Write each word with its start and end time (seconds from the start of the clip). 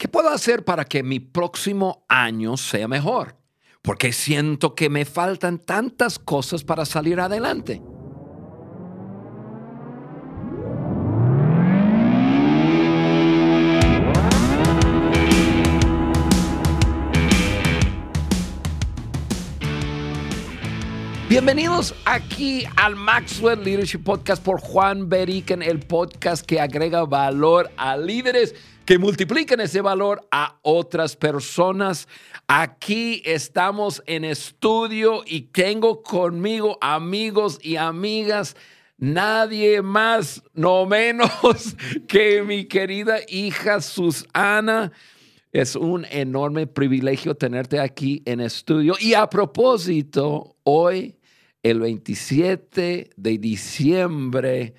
¿qué 0.00 0.08
puedo 0.08 0.30
hacer 0.30 0.64
para 0.64 0.86
que 0.86 1.02
mi 1.02 1.20
próximo 1.20 2.06
año 2.08 2.56
sea 2.56 2.88
mejor? 2.88 3.36
Porque 3.82 4.14
siento 4.14 4.74
que 4.74 4.88
me 4.88 5.04
faltan 5.04 5.58
tantas 5.58 6.18
cosas 6.18 6.64
para 6.64 6.86
salir 6.86 7.20
adelante. 7.20 7.82
Bienvenidos 21.28 21.94
aquí 22.06 22.64
al 22.76 22.96
Maxwell 22.96 23.62
Leadership 23.62 24.02
Podcast 24.02 24.42
por 24.42 24.60
Juan 24.60 25.10
Beriken, 25.10 25.62
el 25.62 25.80
podcast 25.80 26.44
que 26.44 26.58
agrega 26.58 27.04
valor 27.04 27.70
a 27.76 27.98
líderes 27.98 28.54
que 28.90 28.98
multipliquen 28.98 29.60
ese 29.60 29.82
valor 29.82 30.26
a 30.32 30.58
otras 30.62 31.14
personas. 31.14 32.08
Aquí 32.48 33.22
estamos 33.24 34.02
en 34.04 34.24
estudio 34.24 35.22
y 35.24 35.42
tengo 35.42 36.02
conmigo 36.02 36.76
amigos 36.80 37.60
y 37.62 37.76
amigas. 37.76 38.56
Nadie 38.98 39.80
más, 39.80 40.42
no 40.54 40.86
menos 40.86 41.30
que 42.08 42.42
mi 42.42 42.64
querida 42.64 43.18
hija 43.28 43.80
Susana. 43.80 44.90
Es 45.52 45.76
un 45.76 46.04
enorme 46.10 46.66
privilegio 46.66 47.36
tenerte 47.36 47.78
aquí 47.78 48.24
en 48.24 48.40
estudio. 48.40 48.96
Y 48.98 49.14
a 49.14 49.30
propósito, 49.30 50.56
hoy 50.64 51.16
el 51.62 51.78
27 51.78 53.10
de 53.16 53.38
diciembre 53.38 54.74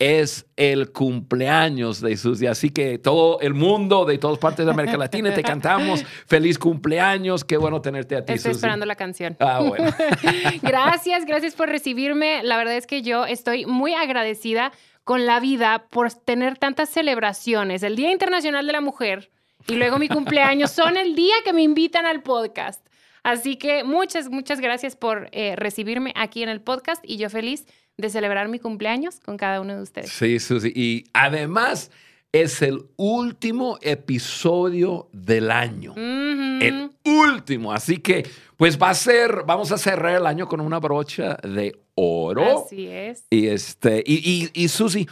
es 0.00 0.46
el 0.56 0.92
cumpleaños 0.92 2.00
de 2.00 2.16
Susi. 2.16 2.46
Así 2.46 2.70
que 2.70 2.98
todo 2.98 3.38
el 3.40 3.52
mundo 3.52 4.06
de 4.06 4.16
todas 4.16 4.38
partes 4.38 4.64
de 4.64 4.72
América 4.72 4.96
Latina 4.96 5.32
te 5.32 5.42
cantamos 5.42 6.02
feliz 6.26 6.58
cumpleaños. 6.58 7.44
Qué 7.44 7.58
bueno 7.58 7.82
tenerte 7.82 8.16
a 8.16 8.24
ti, 8.24 8.32
Estoy 8.32 8.52
esperando 8.52 8.86
la 8.86 8.96
canción. 8.96 9.36
Ah, 9.38 9.60
bueno. 9.60 9.92
gracias, 10.62 11.26
gracias 11.26 11.54
por 11.54 11.68
recibirme. 11.68 12.42
La 12.42 12.56
verdad 12.56 12.76
es 12.76 12.86
que 12.86 13.02
yo 13.02 13.26
estoy 13.26 13.66
muy 13.66 13.92
agradecida 13.92 14.72
con 15.04 15.26
la 15.26 15.38
vida 15.38 15.86
por 15.90 16.10
tener 16.12 16.56
tantas 16.56 16.88
celebraciones. 16.88 17.82
El 17.82 17.94
Día 17.94 18.10
Internacional 18.10 18.66
de 18.66 18.72
la 18.72 18.80
Mujer 18.80 19.30
y 19.68 19.74
luego 19.74 19.98
mi 19.98 20.08
cumpleaños 20.08 20.70
son 20.70 20.96
el 20.96 21.14
día 21.14 21.34
que 21.44 21.52
me 21.52 21.62
invitan 21.62 22.06
al 22.06 22.22
podcast. 22.22 22.86
Así 23.22 23.56
que 23.56 23.84
muchas, 23.84 24.30
muchas 24.30 24.60
gracias 24.60 24.96
por 24.96 25.28
eh, 25.32 25.56
recibirme 25.56 26.14
aquí 26.16 26.42
en 26.42 26.48
el 26.48 26.62
podcast 26.62 27.04
y 27.06 27.18
yo 27.18 27.28
feliz 27.28 27.66
de 28.00 28.10
celebrar 28.10 28.48
mi 28.48 28.58
cumpleaños 28.58 29.20
con 29.20 29.36
cada 29.36 29.60
uno 29.60 29.76
de 29.76 29.82
ustedes. 29.82 30.10
Sí, 30.10 30.38
Susi. 30.38 30.72
Y 30.74 31.04
además 31.12 31.90
es 32.32 32.62
el 32.62 32.86
último 32.96 33.78
episodio 33.82 35.08
del 35.12 35.50
año. 35.50 35.94
El 35.96 36.90
último. 37.04 37.72
Así 37.72 37.98
que, 37.98 38.28
pues 38.56 38.78
va 38.80 38.90
a 38.90 38.94
ser, 38.94 39.42
vamos 39.46 39.72
a 39.72 39.78
cerrar 39.78 40.16
el 40.16 40.26
año 40.26 40.48
con 40.48 40.60
una 40.60 40.78
brocha 40.78 41.36
de 41.42 41.76
oro. 41.94 42.64
Así 42.66 42.86
es. 42.86 43.24
Y, 43.30 43.48
este, 43.48 44.02
y, 44.06 44.50
y, 44.54 44.64
y 44.64 44.68
Susi, 44.68 45.08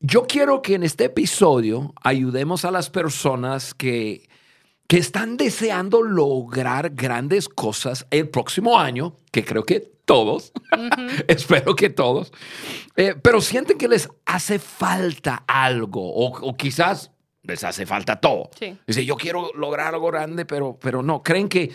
yo 0.00 0.26
quiero 0.26 0.62
que 0.62 0.74
en 0.74 0.82
este 0.82 1.04
episodio 1.04 1.92
ayudemos 2.02 2.64
a 2.64 2.70
las 2.70 2.90
personas 2.90 3.74
que 3.74 4.28
que 4.92 4.98
están 4.98 5.38
deseando 5.38 6.02
lograr 6.02 6.90
grandes 6.90 7.48
cosas 7.48 8.06
el 8.10 8.28
próximo 8.28 8.78
año, 8.78 9.16
que 9.30 9.42
creo 9.42 9.64
que 9.64 9.80
todos, 10.04 10.52
espero 11.28 11.74
que 11.74 11.88
todos, 11.88 12.30
eh, 12.96 13.14
pero 13.22 13.40
sienten 13.40 13.78
que 13.78 13.88
les 13.88 14.10
hace 14.26 14.58
falta 14.58 15.44
algo 15.46 16.02
o, 16.04 16.54
quizás 16.58 17.10
les 17.42 17.64
hace 17.64 17.86
falta 17.86 18.20
todo. 18.20 18.50
Dice, 18.86 19.06
yo 19.06 19.16
quiero 19.16 19.50
lograr 19.54 19.94
algo 19.94 20.08
grande, 20.08 20.44
pero, 20.44 20.78
pero 20.78 21.02
no, 21.02 21.22
creen 21.22 21.48
que 21.48 21.72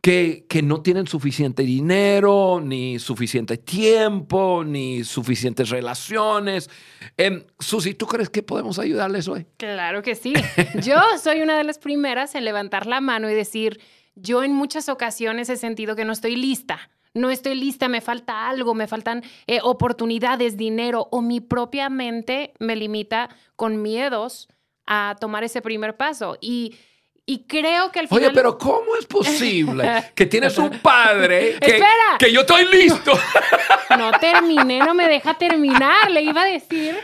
que, 0.00 0.62
no 0.64 0.82
tienen 0.82 1.06
suficiente 1.06 1.62
dinero, 1.62 2.60
ni 2.62 2.98
suficiente 2.98 3.58
tiempo, 3.58 4.64
ni 4.64 5.04
suficientes 5.04 5.68
relaciones. 5.68 6.70
Eh, 7.16 7.46
Susi, 7.58 7.94
¿tú 7.94 8.06
crees 8.06 8.30
que 8.30 8.42
podemos 8.42 8.78
ayudarles 8.78 9.28
hoy? 9.28 9.46
Claro 9.58 10.02
que 10.02 10.14
sí. 10.14 10.32
Yo 10.82 10.96
soy 11.22 11.40
una 11.42 11.56
de 11.58 11.64
las 11.64 11.78
primeras 11.78 12.34
en 12.34 12.44
levantar 12.44 12.86
la 12.86 13.00
mano 13.00 13.28
y 13.28 13.34
decir, 13.34 13.80
yo 14.14 14.42
en 14.42 14.52
muchas 14.52 14.88
ocasiones 14.88 15.50
he 15.50 15.56
sentido 15.56 15.96
que 15.96 16.04
no 16.04 16.12
estoy 16.12 16.36
lista. 16.36 16.90
No 17.12 17.28
estoy 17.28 17.56
lista, 17.56 17.88
me 17.88 18.00
falta 18.00 18.48
algo, 18.48 18.72
me 18.72 18.86
faltan 18.86 19.24
eh, 19.48 19.58
oportunidades, 19.62 20.56
dinero 20.56 21.08
o 21.10 21.22
mi 21.22 21.40
propia 21.40 21.90
mente 21.90 22.54
me 22.60 22.76
limita 22.76 23.30
con 23.56 23.82
miedos 23.82 24.48
a 24.86 25.16
tomar 25.20 25.42
ese 25.42 25.60
primer 25.60 25.96
paso. 25.96 26.38
Y 26.40 26.76
y 27.30 27.44
creo 27.46 27.92
que 27.92 28.00
al 28.00 28.08
final. 28.08 28.24
Oye, 28.24 28.34
pero 28.34 28.58
¿cómo 28.58 28.96
es 28.98 29.06
posible 29.06 29.88
que 30.16 30.26
tienes 30.26 30.58
un 30.58 30.70
padre 30.80 31.58
que, 31.60 31.76
Espera. 31.76 32.18
que 32.18 32.32
yo 32.32 32.40
estoy 32.40 32.66
listo? 32.66 33.12
No 33.98 34.12
terminé, 34.20 34.78
no 34.78 34.94
me 34.94 35.08
deja 35.08 35.34
terminar. 35.34 36.10
Le 36.12 36.22
iba 36.22 36.42
a 36.42 36.44
decir 36.44 36.96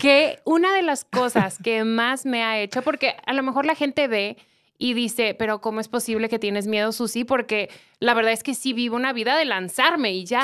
que 0.00 0.38
una 0.44 0.74
de 0.74 0.80
las 0.80 1.04
cosas 1.04 1.58
que 1.62 1.84
más 1.84 2.24
me 2.24 2.42
ha 2.42 2.58
hecho, 2.58 2.80
porque 2.80 3.14
a 3.26 3.34
lo 3.34 3.42
mejor 3.42 3.66
la 3.66 3.74
gente 3.74 4.08
ve 4.08 4.38
y 4.78 4.94
dice, 4.94 5.34
pero 5.38 5.60
¿cómo 5.60 5.80
es 5.80 5.88
posible 5.88 6.30
que 6.30 6.38
tienes 6.38 6.66
miedo, 6.66 6.92
Susi? 6.92 7.24
Porque 7.24 7.68
la 8.00 8.14
verdad 8.14 8.32
es 8.32 8.42
que 8.42 8.54
sí 8.54 8.72
vivo 8.72 8.96
una 8.96 9.12
vida 9.12 9.36
de 9.36 9.44
lanzarme 9.44 10.12
y 10.12 10.24
ya. 10.24 10.42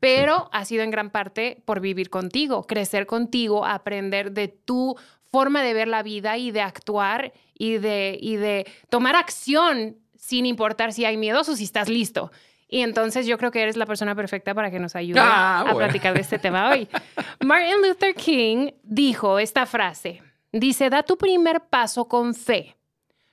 pero 0.00 0.50
ha 0.52 0.66
sido 0.66 0.82
en 0.82 0.90
gran 0.90 1.08
parte 1.08 1.62
por 1.64 1.80
vivir 1.80 2.10
contigo, 2.10 2.64
crecer 2.64 3.06
contigo, 3.06 3.64
aprender 3.64 4.32
de 4.32 4.48
tu 4.48 4.96
forma 5.30 5.62
de 5.62 5.74
ver 5.74 5.88
la 5.88 6.02
vida 6.02 6.36
y 6.36 6.50
de 6.50 6.60
actuar 6.60 7.32
y 7.54 7.78
de, 7.78 8.18
y 8.20 8.36
de 8.36 8.66
tomar 8.88 9.16
acción 9.16 9.96
sin 10.16 10.46
importar 10.46 10.92
si 10.92 11.04
hay 11.04 11.16
miedos 11.16 11.48
o 11.48 11.56
si 11.56 11.64
estás 11.64 11.88
listo. 11.88 12.30
Y 12.68 12.82
entonces 12.82 13.26
yo 13.26 13.38
creo 13.38 13.50
que 13.50 13.62
eres 13.62 13.76
la 13.76 13.86
persona 13.86 14.14
perfecta 14.14 14.54
para 14.54 14.70
que 14.70 14.78
nos 14.78 14.94
ayude 14.94 15.20
ah, 15.20 15.64
a 15.66 15.74
platicar 15.74 16.12
de 16.12 16.20
este 16.20 16.38
tema 16.38 16.70
hoy. 16.70 16.86
Martin 17.44 17.80
Luther 17.82 18.14
King 18.14 18.72
dijo 18.82 19.38
esta 19.38 19.64
frase. 19.64 20.22
Dice, 20.52 20.90
da 20.90 21.02
tu 21.02 21.16
primer 21.16 21.60
paso 21.68 22.08
con 22.08 22.34
fe. 22.34 22.76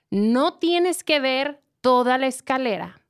No 0.10 0.54
tienes 0.54 1.04
que 1.04 1.20
ver 1.20 1.62
toda 1.82 2.18
la 2.18 2.28
escalera 2.28 3.05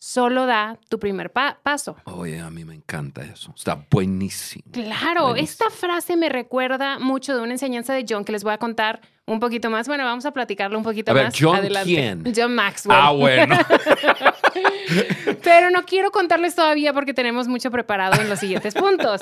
solo 0.00 0.46
da 0.46 0.78
tu 0.88 0.98
primer 0.98 1.30
paso. 1.30 1.96
Oye, 2.04 2.40
a 2.40 2.50
mí 2.50 2.64
me 2.64 2.74
encanta 2.74 3.22
eso. 3.22 3.52
Está 3.54 3.86
buenísimo. 3.90 4.64
Claro, 4.72 5.36
esta 5.36 5.68
frase 5.70 6.16
me 6.16 6.28
recuerda 6.30 6.98
mucho 6.98 7.36
de 7.36 7.42
una 7.42 7.52
enseñanza 7.52 7.92
de 7.92 8.06
John 8.08 8.24
que 8.24 8.32
les 8.32 8.42
voy 8.42 8.54
a 8.54 8.58
contar 8.58 9.02
un 9.26 9.38
poquito 9.38 9.68
más. 9.70 9.86
Bueno, 9.86 10.04
vamos 10.04 10.24
a 10.24 10.32
platicarlo 10.32 10.78
un 10.78 10.84
poquito 10.84 11.10
a 11.10 11.14
ver, 11.14 11.24
más 11.26 11.34
John 11.38 11.56
adelante. 11.56 11.86
¿quién? 11.86 12.32
John 12.34 12.54
Maxwell. 12.54 12.98
Ah, 12.98 13.10
bueno. 13.12 13.56
Pero 15.44 15.70
no 15.70 15.84
quiero 15.84 16.10
contarles 16.10 16.54
todavía 16.54 16.94
porque 16.94 17.12
tenemos 17.12 17.46
mucho 17.46 17.70
preparado 17.70 18.20
en 18.20 18.28
los 18.28 18.40
siguientes 18.40 18.74
puntos. 18.74 19.20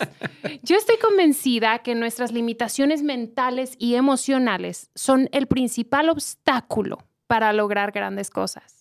Yo 0.62 0.77
estoy 0.77 0.97
convencida 0.99 1.81
que 1.81 1.97
nuestras 1.97 2.31
limitaciones 2.31 3.03
mentales 3.03 3.75
y 3.78 3.97
emocionales 3.97 4.91
son 4.95 5.28
el 5.33 5.49
principal 5.49 6.09
obstáculo 6.09 6.99
para 7.27 7.53
lograr 7.53 7.91
grandes 7.91 8.31
cosas. 8.31 8.78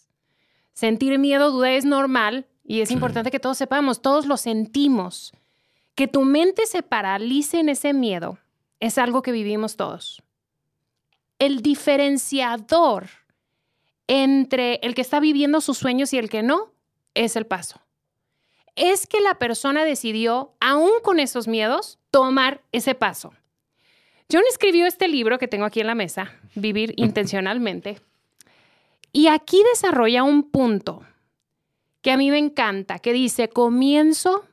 Sentir 0.78 1.18
miedo, 1.18 1.50
duda 1.50 1.72
es 1.72 1.86
normal 1.86 2.46
y 2.64 2.82
es 2.82 2.92
importante 2.92 3.32
que 3.32 3.40
todos 3.40 3.58
sepamos, 3.58 4.00
todos 4.00 4.28
lo 4.28 4.38
sentimos. 4.38 5.34
Que 5.96 6.08
tu 6.08 6.22
mente 6.22 6.68
se 6.68 6.84
paralice 6.84 7.60
en 7.60 7.70
ese 7.70 7.94
miedo 7.94 8.38
es 8.80 9.00
algo 9.00 9.24
que 9.24 9.32
vivimos 9.32 9.76
todos. 9.76 10.22
El 11.40 11.64
diferenciador 11.64 13.08
entre 14.06 14.76
el 14.84 14.94
que 14.94 15.02
está 15.02 15.20
viviendo 15.20 15.62
sus 15.62 15.80
sueños 15.80 16.14
y 16.14 16.20
el 16.20 16.30
que 16.30 16.44
no 16.44 16.72
es 17.16 17.36
el 17.36 17.48
paso. 17.48 17.82
Es 18.76 19.08
que 19.08 19.20
la 19.20 19.40
persona 19.40 19.84
decidió, 19.84 20.54
aún 20.60 20.92
con 21.02 21.20
esos 21.20 21.48
miedos, 21.48 21.98
tomar 22.12 22.62
ese 22.72 22.94
paso. 22.94 23.34
John 24.32 24.44
escribió 24.48 24.86
este 24.86 25.08
libro 25.08 25.40
que 25.40 25.48
tengo 25.48 25.66
aquí 25.66 25.80
en 25.80 25.88
la 25.88 25.96
mesa, 25.96 26.36
Vivir 26.54 26.94
intencionalmente, 26.98 28.00
y 29.12 29.28
aquí 29.28 29.62
desarrolla 29.74 30.24
un 30.24 30.50
punto 30.50 31.04
que 32.02 32.12
a 32.12 32.18
mí 32.18 32.32
me 32.32 32.38
encanta, 32.38 33.00
que 33.00 33.14
dice, 33.14 33.50
comienzo 33.50 34.46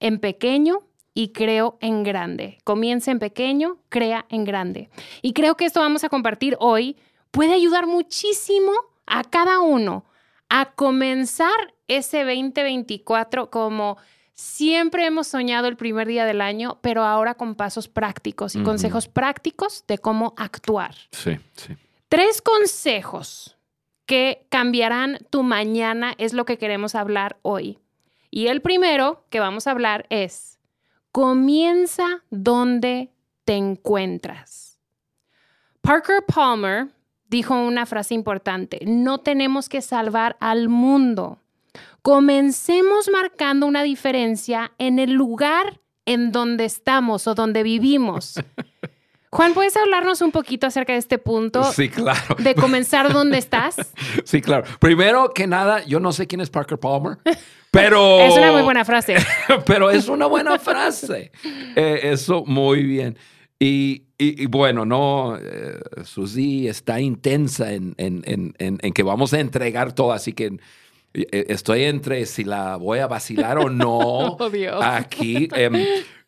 en 0.00 0.20
pequeño 0.20 0.80
y 1.14 1.32
creo 1.32 1.78
en 1.80 2.02
grande. 2.02 2.58
Comienza 2.64 3.10
en 3.10 3.18
pequeño, 3.18 3.78
crea 3.88 4.26
en 4.28 4.44
grande. 4.44 4.90
Y 5.22 5.32
creo 5.32 5.56
que 5.56 5.64
esto 5.64 5.80
vamos 5.80 6.04
a 6.04 6.08
compartir 6.08 6.56
hoy 6.60 6.96
puede 7.30 7.54
ayudar 7.54 7.86
muchísimo 7.86 8.72
a 9.06 9.24
cada 9.24 9.60
uno 9.60 10.04
a 10.48 10.72
comenzar 10.72 11.74
ese 11.88 12.24
2024 12.24 13.50
como 13.50 13.96
siempre 14.34 15.06
hemos 15.06 15.26
soñado 15.26 15.68
el 15.68 15.76
primer 15.76 16.06
día 16.06 16.24
del 16.24 16.40
año, 16.40 16.78
pero 16.80 17.04
ahora 17.04 17.34
con 17.34 17.54
pasos 17.54 17.88
prácticos 17.88 18.54
y 18.54 18.62
consejos 18.62 19.08
prácticos 19.08 19.84
de 19.86 19.98
cómo 19.98 20.34
actuar. 20.36 20.94
Sí, 21.10 21.38
sí. 21.56 21.76
Tres 22.08 22.42
consejos 22.42 23.53
que 24.06 24.46
cambiarán 24.50 25.18
tu 25.30 25.42
mañana 25.42 26.14
es 26.18 26.32
lo 26.32 26.44
que 26.44 26.58
queremos 26.58 26.94
hablar 26.94 27.38
hoy. 27.42 27.78
Y 28.30 28.48
el 28.48 28.60
primero 28.60 29.24
que 29.30 29.40
vamos 29.40 29.66
a 29.66 29.70
hablar 29.70 30.06
es, 30.10 30.58
comienza 31.12 32.24
donde 32.30 33.12
te 33.44 33.54
encuentras. 33.54 34.80
Parker 35.80 36.24
Palmer 36.26 36.88
dijo 37.28 37.54
una 37.54 37.86
frase 37.86 38.14
importante, 38.14 38.80
no 38.86 39.18
tenemos 39.18 39.68
que 39.68 39.82
salvar 39.82 40.36
al 40.40 40.68
mundo. 40.68 41.38
Comencemos 42.02 43.08
marcando 43.10 43.66
una 43.66 43.82
diferencia 43.82 44.72
en 44.78 44.98
el 44.98 45.12
lugar 45.12 45.80
en 46.06 46.32
donde 46.32 46.64
estamos 46.64 47.26
o 47.26 47.34
donde 47.34 47.62
vivimos. 47.62 48.34
Juan, 49.34 49.52
¿puedes 49.52 49.76
hablarnos 49.76 50.20
un 50.20 50.30
poquito 50.30 50.68
acerca 50.68 50.92
de 50.92 51.00
este 51.00 51.18
punto? 51.18 51.64
Sí, 51.72 51.88
claro. 51.88 52.36
De 52.38 52.54
comenzar 52.54 53.12
donde 53.12 53.38
estás. 53.38 53.74
Sí, 54.24 54.40
claro. 54.40 54.64
Primero 54.78 55.32
que 55.34 55.48
nada, 55.48 55.84
yo 55.84 55.98
no 55.98 56.12
sé 56.12 56.28
quién 56.28 56.40
es 56.40 56.50
Parker 56.50 56.78
Palmer, 56.78 57.18
pero... 57.72 58.20
es 58.20 58.34
una 58.34 58.52
muy 58.52 58.62
buena 58.62 58.84
frase. 58.84 59.16
pero 59.66 59.90
es 59.90 60.08
una 60.08 60.26
buena 60.26 60.58
frase. 60.60 61.32
Eh, 61.74 62.00
eso, 62.04 62.44
muy 62.46 62.84
bien. 62.84 63.18
Y, 63.58 64.04
y, 64.18 64.46
bueno, 64.46 64.84
no, 64.84 65.36
eh, 65.36 65.80
Susi 66.04 66.68
está 66.68 67.00
intensa 67.00 67.72
en, 67.72 67.94
en, 67.98 68.22
en, 68.26 68.54
en, 68.58 68.92
que 68.92 69.02
vamos 69.02 69.34
a 69.34 69.40
entregar 69.40 69.94
todo, 69.94 70.12
así 70.12 70.32
que 70.32 70.58
eh, 71.12 71.46
estoy 71.48 71.84
entre 71.84 72.24
si 72.26 72.44
la 72.44 72.76
voy 72.76 73.00
a 73.00 73.08
vacilar 73.08 73.58
o 73.58 73.68
no 73.68 74.36
oh, 74.38 74.50
Dios. 74.50 74.80
aquí. 74.80 75.48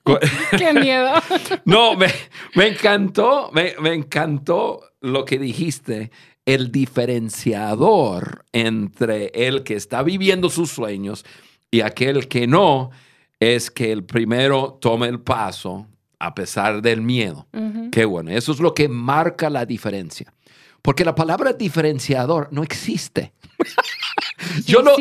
Qué 0.59 0.73
miedo. 0.73 1.11
no, 1.65 1.97
me, 1.97 2.09
me 2.55 2.69
encantó, 2.69 3.51
me, 3.53 3.75
me, 3.81 3.95
encantó 3.95 4.81
lo 5.01 5.25
que 5.25 5.39
dijiste. 5.39 6.11
El 6.45 6.71
diferenciador 6.71 8.45
entre 8.53 9.33
el 9.35 9.65
que 9.65 9.75
está 9.75 10.05
viviendo 10.05 10.49
sus 10.49 10.71
sueños 10.71 11.25
y 11.73 11.81
aquel 11.81 12.29
que 12.29 12.47
no 12.47 12.91
es 13.41 13.71
que 13.71 13.91
el 13.91 14.05
primero 14.05 14.79
tome 14.81 15.09
el 15.09 15.21
paso 15.21 15.89
a 16.19 16.35
pesar 16.35 16.83
del 16.83 17.03
miedo. 17.03 17.47
Qué 17.93 18.05
bueno. 18.05 18.31
Eso 18.31 18.53
es 18.53 18.61
lo 18.61 18.75
que 18.75 18.89
marca 18.89 19.51
la 19.51 19.67
diferencia. 19.67 20.33
Porque 20.87 21.05
la 21.05 21.17
palabra 21.17 21.53
diferenciador 21.53 22.47
no 22.53 22.63
existe. 22.63 23.33
yo 24.67 24.83
no. 24.83 24.97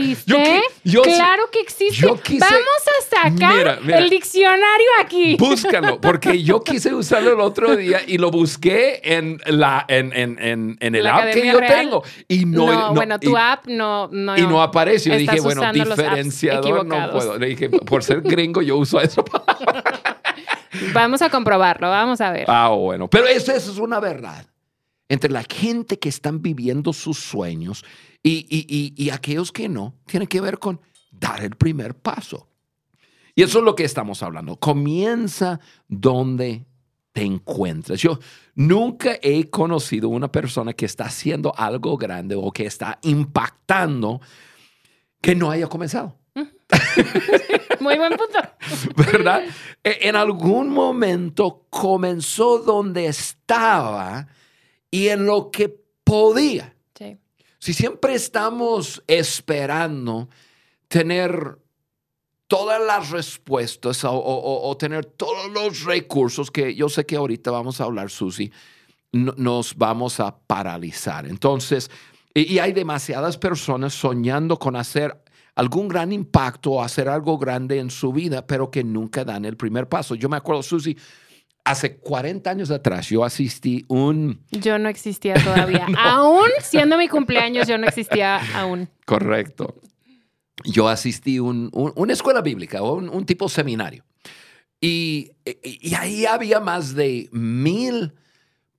Yo, 0.83 1.03
claro 1.03 1.43
que 1.51 1.59
existe. 1.59 2.07
Vamos 2.07 2.39
a 2.41 3.29
sacar 3.29 3.79
el 3.87 4.09
diccionario 4.09 4.87
aquí. 4.99 5.35
Búscalo, 5.35 6.01
porque 6.01 6.41
yo 6.41 6.63
quise 6.63 6.91
usarlo 6.91 7.33
el 7.33 7.39
otro 7.39 7.75
día 7.75 7.99
y 8.07 8.17
lo 8.17 8.31
busqué 8.31 8.99
en, 9.03 9.39
la, 9.45 9.85
en, 9.87 10.11
en, 10.11 10.75
en, 10.79 10.95
el 10.95 11.05
app 11.05 11.31
que 11.31 11.45
yo 11.45 11.59
tengo. 11.59 12.03
Y 12.27 12.45
no, 12.45 12.91
bueno, 12.95 13.19
tu 13.19 13.37
app 13.37 13.67
no, 13.67 14.07
no. 14.11 14.35
Y 14.35 14.41
no 14.41 14.63
aparece. 14.63 15.11
Yo 15.11 15.17
dije, 15.17 15.39
bueno, 15.39 15.71
diferenciador 15.71 16.83
no 16.83 17.11
puedo. 17.11 17.37
Le 17.37 17.45
dije, 17.45 17.69
por 17.69 18.03
ser 18.03 18.21
gringo, 18.21 18.63
yo 18.63 18.77
uso 18.77 18.99
eso. 18.99 19.23
vamos 20.95 21.21
a 21.21 21.29
comprobarlo, 21.29 21.91
vamos 21.91 22.21
a 22.21 22.31
ver. 22.31 22.45
Ah, 22.47 22.69
bueno. 22.69 23.07
Pero 23.07 23.27
eso 23.27 23.51
es 23.51 23.67
una 23.77 23.99
verdad 23.99 24.47
entre 25.09 25.31
la 25.31 25.43
gente 25.43 25.99
que 25.99 26.09
están 26.09 26.41
viviendo 26.41 26.93
sus 26.93 27.19
sueños 27.19 27.83
y, 28.23 29.09
aquellos 29.11 29.51
que 29.51 29.69
no, 29.69 29.95
tiene 30.05 30.27
que 30.27 30.41
ver 30.41 30.57
con 30.57 30.81
dar 31.11 31.43
el 31.43 31.55
primer 31.55 31.95
paso. 31.95 32.49
Y 33.35 33.43
eso 33.43 33.59
es 33.59 33.65
lo 33.65 33.75
que 33.75 33.83
estamos 33.83 34.23
hablando. 34.23 34.55
Comienza 34.57 35.59
donde 35.87 36.65
te 37.11 37.21
encuentres. 37.21 38.01
Yo 38.01 38.19
nunca 38.55 39.17
he 39.21 39.49
conocido 39.49 40.09
una 40.09 40.31
persona 40.31 40.73
que 40.73 40.85
está 40.85 41.05
haciendo 41.05 41.53
algo 41.55 41.97
grande 41.97 42.35
o 42.35 42.51
que 42.51 42.65
está 42.65 42.99
impactando 43.03 44.21
que 45.21 45.35
no 45.35 45.51
haya 45.51 45.67
comenzado. 45.67 46.17
Muy 47.79 47.97
buen 47.97 48.13
punto. 48.17 48.39
¿Verdad? 49.11 49.43
E, 49.83 50.09
en 50.09 50.15
algún 50.15 50.69
momento 50.69 51.65
comenzó 51.69 52.59
donde 52.59 53.05
estaba 53.07 54.27
y 54.95 55.09
en 55.09 55.25
lo 55.25 55.51
que 55.51 55.77
podía. 56.05 56.73
Si 57.59 57.73
siempre 57.73 58.13
estamos 58.13 59.03
esperando 59.07 60.29
tener 60.87 61.57
todas 62.47 62.79
las 62.81 63.09
respuestas 63.09 64.03
o, 64.05 64.77
tener 64.79 65.03
todos 65.05 65.51
los 65.51 65.83
recursos 65.83 66.49
que 66.51 66.75
yo 66.75 66.87
sé 66.87 67.05
que 67.05 67.15
ahorita 67.17 67.51
vamos 67.51 67.81
a 67.81 67.85
hablar, 67.85 68.09
Susi, 68.09 68.51
nos 69.11 69.75
vamos 69.75 70.19
a 70.19 70.37
paralizar. 70.37 71.25
Entonces, 71.25 71.89
y, 72.33 72.59
hay 72.59 72.71
demasiadas 72.71 73.37
personas 73.37 73.93
soñando 73.93 74.57
con 74.59 74.77
hacer 74.77 75.23
algún 75.55 75.89
gran 75.89 76.13
impacto 76.13 76.71
o 76.73 76.83
hacer 76.83 77.09
algo 77.09 77.37
grande 77.37 77.79
en 77.79 77.89
su 77.89 78.13
vida, 78.13 78.45
pero 78.45 78.71
que 78.71 78.83
nunca 78.83 79.25
dan 79.25 79.43
el 79.43 79.57
primer 79.57 79.89
paso. 79.89 80.15
Yo 80.15 80.29
me 80.29 80.37
acuerdo, 80.37 80.63
Susi, 80.63 80.95
Hace 81.65 81.97
40 81.97 82.49
años 82.49 82.71
atrás 82.71 83.09
yo 83.09 83.25
asistí 83.25 83.85
un... 83.87 84.39
Yo 84.51 84.77
no 84.77 84.87
existía 84.87 85.33
todavía. 85.33 85.87
Aún 85.97 86.47
siendo 86.61 86.97
mi 86.97 87.07
cumpleaños, 87.07 87.67
yo 87.67 87.77
no 87.77 87.87
existía 87.87 88.39
aún. 88.55 88.87
Correcto. 89.05 89.75
Yo 90.63 90.87
asistí 90.87 91.37
a 91.37 91.43
un, 91.43 91.71
una 91.73 92.13
escuela 92.13 92.41
bíblica, 92.41 92.81
un, 92.83 93.09
un 93.09 93.25
tipo 93.25 93.49
seminario. 93.49 94.03
Y, 94.79 95.31
y, 95.63 95.95
ahí 95.95 96.25
había 96.25 96.59
más 96.59 96.93
de 96.93 97.29
mil 97.31 98.13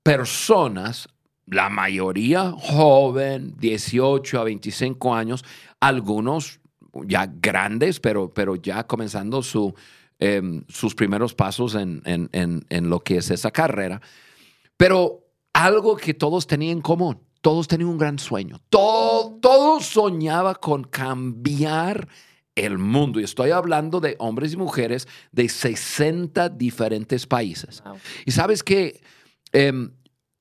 personas, 0.05 1.09
la 1.47 1.69
mayoría 1.69 2.53
joven, 2.53 3.55
18 3.59 4.41
a 4.41 4.45
25 4.45 5.15
años, 5.15 5.45
algunos 5.81 6.61
ya 7.07 7.27
grandes, 7.27 7.99
pero, 7.99 8.33
pero 8.33 8.57
ya 8.57 8.87
comenzando 8.87 9.43
su, 9.43 9.75
Em, 10.19 10.65
sus 10.69 10.95
primeros 10.95 11.35
pasos 11.35 11.75
en, 11.75 12.01
lo 12.89 13.01
que 13.01 13.19
es 13.19 13.31
esa 13.31 13.51
carrera. 13.51 14.01
Pero 14.79 15.27
algo 15.53 15.97
que 15.97 16.15
todos 16.15 16.47
tenían 16.47 16.79
en 16.79 16.81
común, 16.81 17.21
todos 17.43 17.69
tenían 17.69 17.91
un 17.91 17.99
gran 17.99 18.19
sueño, 18.19 18.59
todo, 18.71 19.39
todos 19.43 19.85
soñaba 19.85 20.55
con 20.55 20.85
cambiar 20.85 22.09
el 22.55 22.79
mundo. 22.79 23.21
Y 23.21 23.25
estoy 23.25 23.51
hablando 23.51 24.01
de 24.01 24.17
hombres 24.19 24.55
y 24.55 24.57
mujeres 24.57 25.07
de 25.33 25.51
60 25.51 26.49
diferentes 26.49 27.27
países. 27.27 27.83
Y 28.25 28.31
sabes 28.31 28.63
que 28.63 29.03
em, 29.53 29.91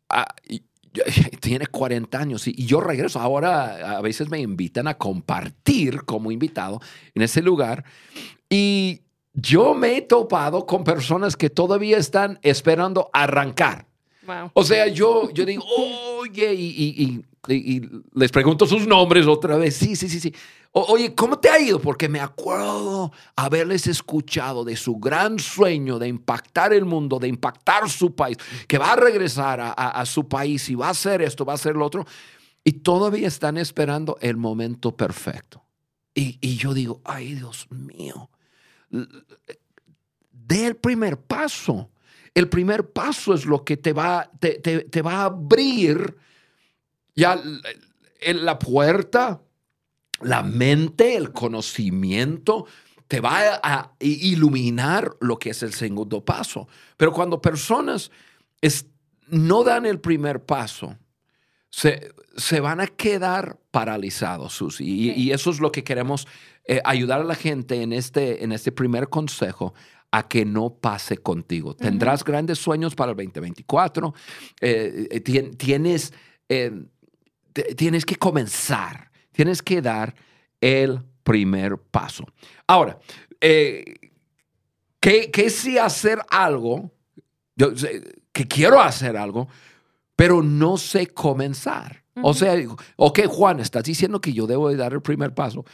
tiene 1.41 1.67
40 1.67 2.17
años 2.17 2.47
y, 2.47 2.65
yo 2.65 2.79
regreso. 2.79 3.19
Ahora 3.19 3.97
a 3.97 4.01
veces 4.01 4.29
me 4.29 4.39
invitan 4.39 4.87
a 4.87 4.97
compartir 4.97 6.05
como 6.05 6.31
invitado 6.31 6.79
en 7.13 7.23
ese 7.23 7.41
lugar. 7.41 7.83
Y 8.49 9.01
yo 9.35 9.73
me 9.73 9.97
he 9.97 10.01
topado 10.01 10.65
con 10.65 10.83
personas 10.83 11.35
que 11.35 11.49
todavía 11.49 11.97
están 11.97 12.39
esperando 12.41 13.09
arrancar. 13.13 13.85
O 14.53 14.63
sea, 14.63 14.87
yo, 14.87 15.29
yo 15.31 15.45
digo, 15.45 15.63
oye, 16.19 16.53
y, 16.53 17.21
les 18.15 18.31
pregunto 18.31 18.65
sus 18.65 18.87
nombres 18.87 19.27
otra 19.27 19.55
vez. 19.57 19.75
Sí, 19.75 19.95
sí, 19.95 20.09
sí, 20.09 20.19
sí. 20.19 20.33
oye, 20.71 21.13
¿cómo 21.13 21.37
te 21.37 21.49
ha 21.49 21.59
ido? 21.59 21.79
Porque 21.79 22.09
me 22.09 22.19
acuerdo 22.19 23.11
haberles 23.35 23.85
escuchado 23.85 24.63
de 24.63 24.75
su 24.75 24.95
gran 24.95 25.37
sueño 25.37 25.99
de 25.99 26.07
impactar 26.07 26.73
el 26.73 26.85
mundo, 26.85 27.19
de 27.19 27.27
impactar 27.27 27.87
su 27.87 28.15
país, 28.15 28.37
que 28.67 28.79
va 28.79 28.93
a 28.93 28.95
regresar 28.95 29.59
a, 29.59 29.71
a 29.71 30.05
su 30.07 30.27
país 30.27 30.67
y 30.69 30.75
va 30.75 30.87
a 30.87 30.91
hacer 30.91 31.21
esto, 31.21 31.45
va 31.45 31.53
a 31.53 31.55
hacer 31.55 31.75
lo 31.75 31.85
otro. 31.85 32.05
Y 32.63 32.71
todavía 32.71 33.27
están 33.27 33.57
esperando 33.57 34.17
el 34.21 34.37
momento 34.37 34.95
perfecto. 34.95 35.61
y 36.15 36.55
yo 36.55 36.73
digo, 36.73 37.01
ay, 37.03 37.35
Dios 37.35 37.67
mío 37.69 38.29
dé 38.89 40.67
el 40.67 40.75
primer 40.75 41.17
paso. 41.17 41.89
El 42.33 42.49
primer 42.49 42.91
paso 42.91 43.33
es 43.33 43.45
lo 43.45 43.63
que 43.63 43.77
te 43.77 43.93
va, 43.93 44.29
te, 44.39 45.01
va 45.01 45.21
a 45.21 45.25
abrir 45.25 46.17
ya 47.15 47.41
la 48.21 48.59
puerta, 48.59 49.41
la 50.21 50.43
mente, 50.43 51.15
el 51.15 51.31
conocimiento, 51.31 52.65
te 53.07 53.21
va 53.21 53.59
a 53.63 53.93
iluminar 53.99 55.15
lo 55.21 55.37
que 55.37 55.51
es 55.51 55.63
el 55.63 55.73
segundo 55.73 56.25
paso. 56.25 56.67
Pero 56.97 57.13
cuando 57.13 57.41
personas 57.41 58.11
no 59.27 59.63
dan 59.63 59.85
el 59.85 59.99
primer 59.99 60.43
paso, 60.43 60.97
se, 61.75 62.13
se 62.37 62.61
van 62.61 62.79
a 62.79 62.87
quedar 62.87 63.59
paralizados, 63.69 64.53
Susi. 64.53 64.85
Y, 64.85 65.11
y, 65.11 65.31
eso 65.33 65.49
es 65.49 65.59
lo 65.59 65.73
que 65.73 65.83
queremos 65.83 66.25
eh, 66.63 66.79
ayudar 66.85 67.19
a 67.19 67.25
la 67.25 67.35
gente 67.35 67.81
en 67.81 67.91
este, 67.91 68.45
en 68.45 68.53
este 68.53 68.71
primer 68.71 69.09
consejo 69.09 69.73
a 70.09 70.25
que 70.25 70.45
no 70.45 70.69
pase 70.69 71.17
contigo. 71.17 71.75
Tendrás 71.75 72.23
grandes 72.23 72.59
sueños 72.59 72.95
para 72.95 73.11
el 73.11 73.17
2024. 73.17 74.13
Eh, 74.61 75.07
eh, 75.11 75.19
tienes, 75.19 76.13
tienes 77.75 78.05
que 78.05 78.15
comenzar, 78.15 79.11
tienes 79.33 79.61
que 79.61 79.81
dar 79.81 80.15
el 80.61 81.01
primer 81.23 81.77
paso. 81.77 82.25
Ahora, 82.67 82.97
¿qué, 83.41 83.99
¿qué, 85.01 85.49
si 85.49 85.77
hacer 85.77 86.21
algo? 86.29 86.93
Yo, 87.57 87.73
que 88.31 88.47
quiero 88.47 88.79
hacer 88.79 89.17
algo, 89.17 89.49
pero 90.15 90.41
no 90.41 90.77
sé 90.77 91.07
comenzar. 91.07 92.03
O 92.21 92.33
sea, 92.33 92.55
ok, 92.95 93.25
Juan, 93.27 93.59
estás 93.59 93.83
diciendo 93.83 94.21
que 94.21 94.31
yo 94.31 94.47
debo 94.47 94.69
de 94.69 94.77
dar 94.77 94.93
el 94.93 95.01
primer 95.01 95.33
paso. 95.33 95.65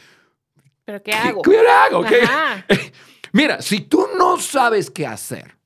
¿Pero 0.84 1.02
qué 1.02 1.12
hago? 1.12 1.42
¿Qué, 1.42 1.58
hago? 1.58 2.04
Mira, 3.32 3.62
si 3.62 3.80
tú 3.80 4.08
no 4.18 4.38
sabes 4.38 4.90
qué 4.90 5.06
hacer, 5.06 5.56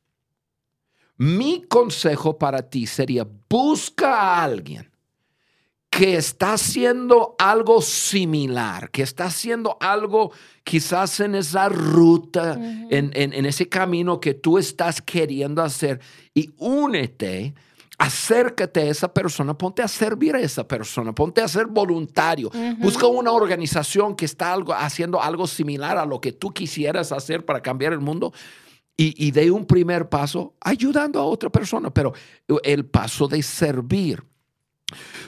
mi 1.16 1.62
consejo 1.62 2.36
para 2.38 2.62
ti 2.62 2.86
sería 2.86 3.26
busca 3.48 4.20
a 4.20 4.44
alguien 4.44 4.90
que 5.88 6.16
está 6.16 6.52
haciendo 6.52 7.34
algo 7.38 7.80
similar, 7.80 8.90
que 8.90 9.02
está 9.02 9.24
haciendo 9.24 9.78
algo 9.80 10.30
quizás 10.62 11.20
en 11.20 11.34
esa 11.34 11.70
ruta, 11.70 12.52
en, 12.52 13.10
en, 13.14 13.46
ese 13.46 13.66
camino 13.70 14.20
que 14.20 14.34
tú 14.34 14.58
estás 14.58 15.00
queriendo 15.00 15.62
hacer 15.62 16.00
y 16.34 16.52
únete. 16.58 17.54
Acércate 17.98 18.80
a 18.80 18.90
esa 18.90 19.12
persona, 19.12 19.56
ponte 19.56 19.82
a 19.82 19.88
servir 19.88 20.34
a 20.34 20.40
esa 20.40 20.68
persona, 20.68 21.14
ponte 21.14 21.40
a 21.40 21.48
ser 21.48 21.66
voluntario. 21.66 22.50
Busca 22.78 23.06
una 23.06 23.32
organización 23.32 24.14
que 24.14 24.26
está 24.26 24.52
algo, 24.52 24.74
haciendo 24.74 25.22
algo 25.22 25.46
similar 25.46 25.96
a 25.96 26.04
lo 26.04 26.20
que 26.20 26.32
tú 26.32 26.52
quisieras 26.52 27.10
hacer 27.10 27.44
para 27.44 27.62
cambiar 27.62 27.94
el 27.94 28.00
mundo 28.00 28.32
y, 28.96 29.26
y 29.26 29.30
de 29.30 29.50
un 29.50 29.66
primer 29.66 30.08
paso 30.08 30.54
ayudando 30.60 31.20
a 31.20 31.24
otra 31.24 31.50
persona, 31.50 31.90
pero 31.90 32.12
el 32.62 32.84
paso 32.84 33.28
de 33.28 33.42
servir. 33.42 34.22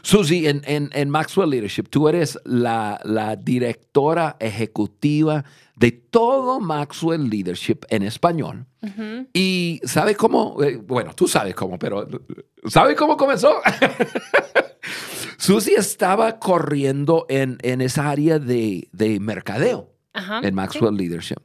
Susi, 0.02 0.46
en, 0.46 0.62
en, 0.64 1.10
Maxwell 1.10 1.50
Leadership, 1.50 1.84
tú 1.90 2.08
eres 2.08 2.38
la, 2.44 3.00
la, 3.04 3.34
directora 3.34 4.36
ejecutiva 4.38 5.44
de 5.78 5.92
todo 5.92 6.60
Maxwell 6.60 7.28
Leadership 7.28 7.80
en 7.88 8.02
español. 8.02 8.66
Y 9.32 9.80
¿sabes 9.84 10.16
cómo? 10.16 10.62
Eh, 10.62 10.76
bueno, 10.76 11.14
tú 11.14 11.28
sabes 11.28 11.54
cómo, 11.54 11.78
pero 11.78 12.06
¿sabes 12.66 12.96
cómo 12.96 13.16
comenzó? 13.16 13.60
Susi 15.38 15.74
estaba 15.74 16.38
corriendo 16.38 17.26
en, 17.28 17.58
en 17.62 17.80
esa 17.80 18.10
área 18.10 18.38
de, 18.38 18.88
de 18.92 19.20
mercadeo 19.20 19.98
en 20.42 20.54
Maxwell 20.54 20.96
Leadership. 20.96 21.36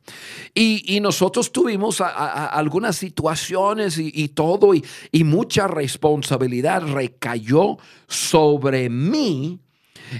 Y, 0.54 1.00
nosotros 1.02 1.52
tuvimos 1.52 2.02
algunas 2.02 2.96
situaciones 2.96 3.98
y, 4.00 4.30
todo, 4.30 4.74
y, 4.74 5.24
mucha 5.24 5.68
responsabilidad 5.68 6.82
recayó 6.88 7.78
sobre 8.08 8.90
mí. 8.90 9.60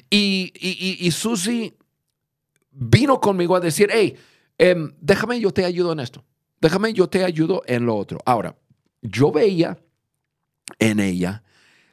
Y, 0.10 0.52
y, 1.00 1.12
Susi 1.12 1.74
vino 2.74 3.20
conmigo 3.20 3.56
a 3.56 3.60
decir, 3.60 3.90
hey, 3.92 4.16
em, 4.58 4.94
déjame, 5.00 5.40
yo 5.40 5.52
te 5.52 5.66
ayudo 5.66 5.94
en 5.94 6.00
esto. 6.00 6.24
Déjame, 6.60 6.94
yo 6.94 7.08
te 7.08 7.24
ayudo 7.24 7.62
en 7.66 7.86
lo 7.86 7.96
otro. 7.96 8.20
Ahora, 8.26 8.56
yo 9.02 9.32
veía 9.32 9.78
en 10.80 11.00
ella 11.00 11.44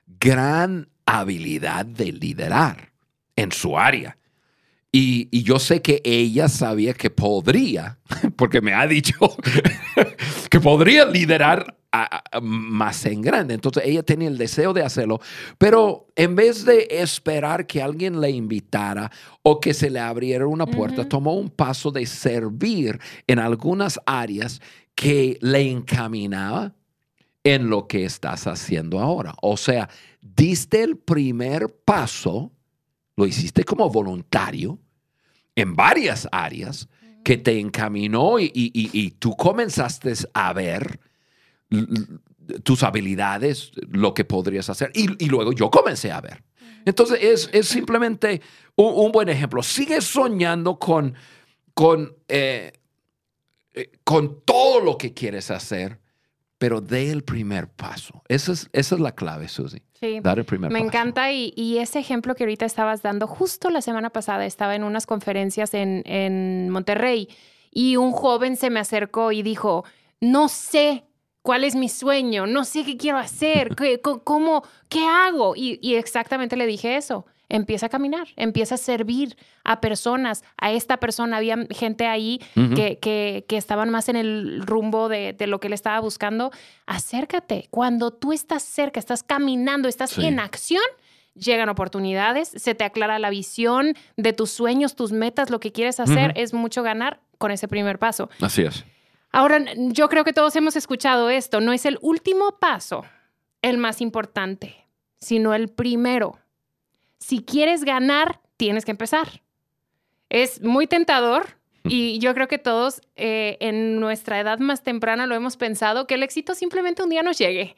gran 0.07 0.89
habilidad 1.07 1.85
de 1.85 2.13
liderar 2.13 2.93
en 3.37 3.53
su 3.53 3.79
área. 3.79 4.17
Y, 4.93 5.43
yo 5.43 5.59
sé 5.59 5.83
que 5.83 6.01
ella 6.05 6.49
sabía 6.49 6.95
que 6.95 7.11
podría, 7.11 7.99
porque 8.37 8.61
me 8.61 8.75
ha 8.75 8.87
dicho 8.87 9.15
que 10.51 10.61
podría 10.61 11.05
liderar 11.05 11.80
más 12.43 13.05
en 13.07 13.23
grande. 13.23 13.55
Entonces 13.55 13.83
ella 13.85 14.03
tenía 14.03 14.29
el 14.29 14.39
deseo 14.39 14.73
de 14.73 14.83
hacerlo, 14.83 15.21
pero 15.59 16.09
en 16.17 16.37
vez 16.37 16.65
de 16.65 16.87
esperar 16.91 17.67
que 17.67 17.83
alguien 17.83 18.21
le 18.21 18.31
invitara 18.31 19.11
o 19.43 19.61
que 19.61 19.75
se 19.75 19.91
le 19.91 20.01
abriera 20.01 20.47
una 20.47 20.67
puerta, 20.67 21.09
tomó 21.09 21.35
un 21.35 21.51
paso 21.51 21.91
de 21.91 22.07
servir 22.07 22.99
en 23.27 23.39
algunas 23.39 23.99
áreas 24.07 24.61
que 24.95 25.39
le 25.41 25.71
encaminaba 25.71 26.75
en 27.43 27.71
lo 27.71 27.87
que 27.87 28.05
estás 28.05 28.47
haciendo 28.47 29.01
ahora. 29.01 29.35
O 29.41 29.57
sea, 29.57 29.89
diste 30.21 30.83
el 30.83 30.97
primer 30.99 31.69
paso 31.85 32.53
lo 33.21 33.27
hiciste 33.27 33.65
como 33.65 33.91
voluntario 33.91 34.79
en 35.55 35.77
varias 35.77 36.27
áreas 36.33 36.89
que 37.23 37.37
te 37.37 37.61
encaminó 37.61 38.39
y, 38.39 39.15
tú 39.19 39.37
comenzaste 39.37 40.15
a 40.33 40.55
ver 40.55 40.99
tus 42.63 42.83
habilidades, 42.83 43.73
lo 43.89 44.15
que 44.15 44.25
podrías 44.25 44.69
hacer. 44.71 44.91
Y, 44.95 45.29
luego 45.29 45.53
yo 45.53 45.71
comencé 45.71 46.11
a 46.13 46.21
ver. 46.21 46.43
Entonces 46.85 47.49
es, 47.53 47.69
simplemente 47.69 48.41
un, 48.77 49.13
buen 49.13 49.29
ejemplo. 49.29 49.63
Sigue 49.63 50.01
soñando 50.01 50.79
con, 50.79 51.15
con, 51.75 52.17
eh, 52.29 52.73
eh, 53.75 53.91
con 54.05 54.43
todo 54.45 54.81
lo 54.81 54.97
que 54.97 55.13
quieres 55.13 55.51
hacer, 55.51 56.01
pero 56.59 56.81
dé 56.81 57.11
el 57.11 57.23
primer 57.23 57.69
paso. 57.69 58.23
Esa 58.29 58.53
es, 58.53 58.69
esa 58.73 58.95
es 58.95 59.01
la 59.01 59.13
clave, 59.13 59.49
Susi. 59.49 59.83
Sí, 59.93 60.21
dar 60.21 60.39
el 60.39 60.47
primer 60.47 60.71
me 60.71 60.79
encanta 60.79 61.31
y, 61.31 61.79
ese 61.79 61.99
ejemplo 61.99 62.35
que 62.35 62.45
ahorita 62.45 62.65
estabas 62.65 63.03
dando, 63.03 63.27
justo 63.27 63.69
la 63.69 63.83
semana 63.83 64.11
pasada 64.11 64.47
estaba 64.47 64.75
en 64.75 64.83
unas 64.83 65.07
conferencias 65.07 65.75
en, 65.75 66.03
en 66.07 66.71
Monterrey 66.71 67.29
y 67.71 67.97
un 67.97 68.13
joven 68.13 68.57
se 68.57 68.71
me 68.71 68.81
acercó 68.81 69.31
y 69.31 69.43
dijo, 69.43 69.85
no 70.21 70.49
sé 70.49 71.05
cuál 71.43 71.65
es 71.65 71.75
mi 71.75 71.89
sueño, 71.89 72.47
no 72.47 72.65
sé 72.65 72.85
qué 72.85 72.97
quiero 72.97 73.19
hacer, 73.19 73.75
qué, 73.77 74.01
cómo, 74.01 74.63
qué 74.89 75.05
hago. 75.05 75.55
y 75.57 75.95
exactamente 75.95 76.57
le 76.57 76.67
dije 76.67 76.97
eso 76.97 77.27
empieza 77.51 77.87
a 77.87 77.89
caminar, 77.89 78.29
empieza 78.37 78.77
a 78.77 78.79
servir 78.79 79.37
a 79.65 79.81
personas, 79.81 80.43
a 80.57 80.73
esta 80.73 80.97
persona. 80.97 81.37
Había 81.37 81.59
gente 81.71 82.07
ahí 82.07 82.41
que, 82.55 82.99
que, 83.47 83.57
estaban 83.57 83.91
más 83.91 84.09
en 84.09 84.17
el 84.17 84.63
rumbo 84.63 85.09
de, 85.09 85.35
de, 85.35 85.47
lo 85.47 85.61
que 85.61 85.67
él 85.67 85.75
estaba 85.75 86.01
buscando. 86.01 86.51
Acércate. 86.87 87.67
Cuando 87.71 88.13
tú 88.13 88.33
estás 88.33 88.63
cerca, 88.63 88.99
estás 88.99 89.23
caminando, 89.23 89.89
estás 89.89 90.17
en 90.17 90.39
acción, 90.41 90.83
llegan 91.35 91.69
oportunidades, 91.69 92.49
se 92.49 92.75
te 92.75 92.85
aclara 92.85 93.19
la 93.19 93.31
visión 93.31 93.95
de 94.17 94.33
tus 94.33 94.51
sueños, 94.51 94.95
tus 94.95 95.13
metas, 95.13 95.51
lo 95.51 95.61
que 95.61 95.73
quieres 95.73 96.01
hacer. 96.01 96.33
Es 96.37 96.55
mucho 96.55 96.83
ganar 96.83 97.21
con 97.39 97.51
ese 97.51 97.69
primer 97.69 97.99
paso. 97.99 98.31
Así 98.41 98.63
es. 98.63 98.85
Ahora, 99.33 99.65
yo 99.77 100.09
creo 100.09 100.25
que 100.25 100.33
todos 100.33 100.57
hemos 100.57 100.77
escuchado 100.77 101.31
esto. 101.31 101.61
No 101.61 101.73
es 101.73 101.87
el 101.87 101.99
último 102.03 102.59
paso 102.59 103.05
el 103.63 103.79
más 103.79 104.01
importante, 104.01 104.87
sino 105.21 105.55
el 105.55 105.69
primero 105.69 106.39
si 107.21 107.45
quieres 107.45 107.85
ganar, 107.85 108.41
tienes 108.57 108.85
que 108.85 108.91
empezar. 108.91 109.43
Es 110.31 110.63
muy 110.63 110.87
tentador 110.87 111.59
y 111.85 112.19
yo 112.21 112.35
creo 112.35 112.49
que 112.49 112.59
todos 112.59 113.03
eh, 113.15 113.57
en 113.61 114.01
nuestra 114.01 114.41
edad 114.41 114.59
más 114.59 114.83
temprana 114.83 115.27
lo 115.27 115.35
hemos 115.35 115.57
pensado, 115.57 116.07
que 116.07 116.15
el 116.15 116.23
éxito 116.23 116.55
simplemente 116.55 117.03
un 117.03 117.11
día 117.11 117.23
nos 117.23 117.39
llegue. 117.39 117.77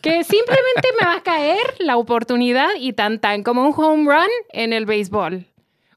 Que 0.00 0.24
simplemente 0.24 0.88
me 0.98 1.06
va 1.06 1.16
a 1.16 1.22
caer 1.22 1.74
la 1.78 1.98
oportunidad 1.98 2.70
y 2.78 2.94
tan 2.94 3.18
tan 3.18 3.42
como 3.42 3.66
un 3.66 3.74
home 3.76 4.10
run 4.10 4.30
en 4.50 4.72
el 4.72 4.86
béisbol. 4.86 5.46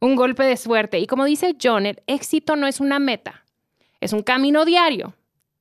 Un 0.01 0.15
golpe 0.15 0.43
de 0.43 0.57
suerte. 0.57 0.99
Y 0.99 1.07
como 1.07 1.23
dice 1.25 1.55
John, 1.61 1.85
el 1.85 2.01
éxito 2.05 2.55
no 2.55 2.67
es 2.67 2.81
una 2.81 2.99
meta, 2.99 3.45
es 4.01 4.13
un 4.13 4.23
camino 4.23 4.65
diario. 4.65 5.13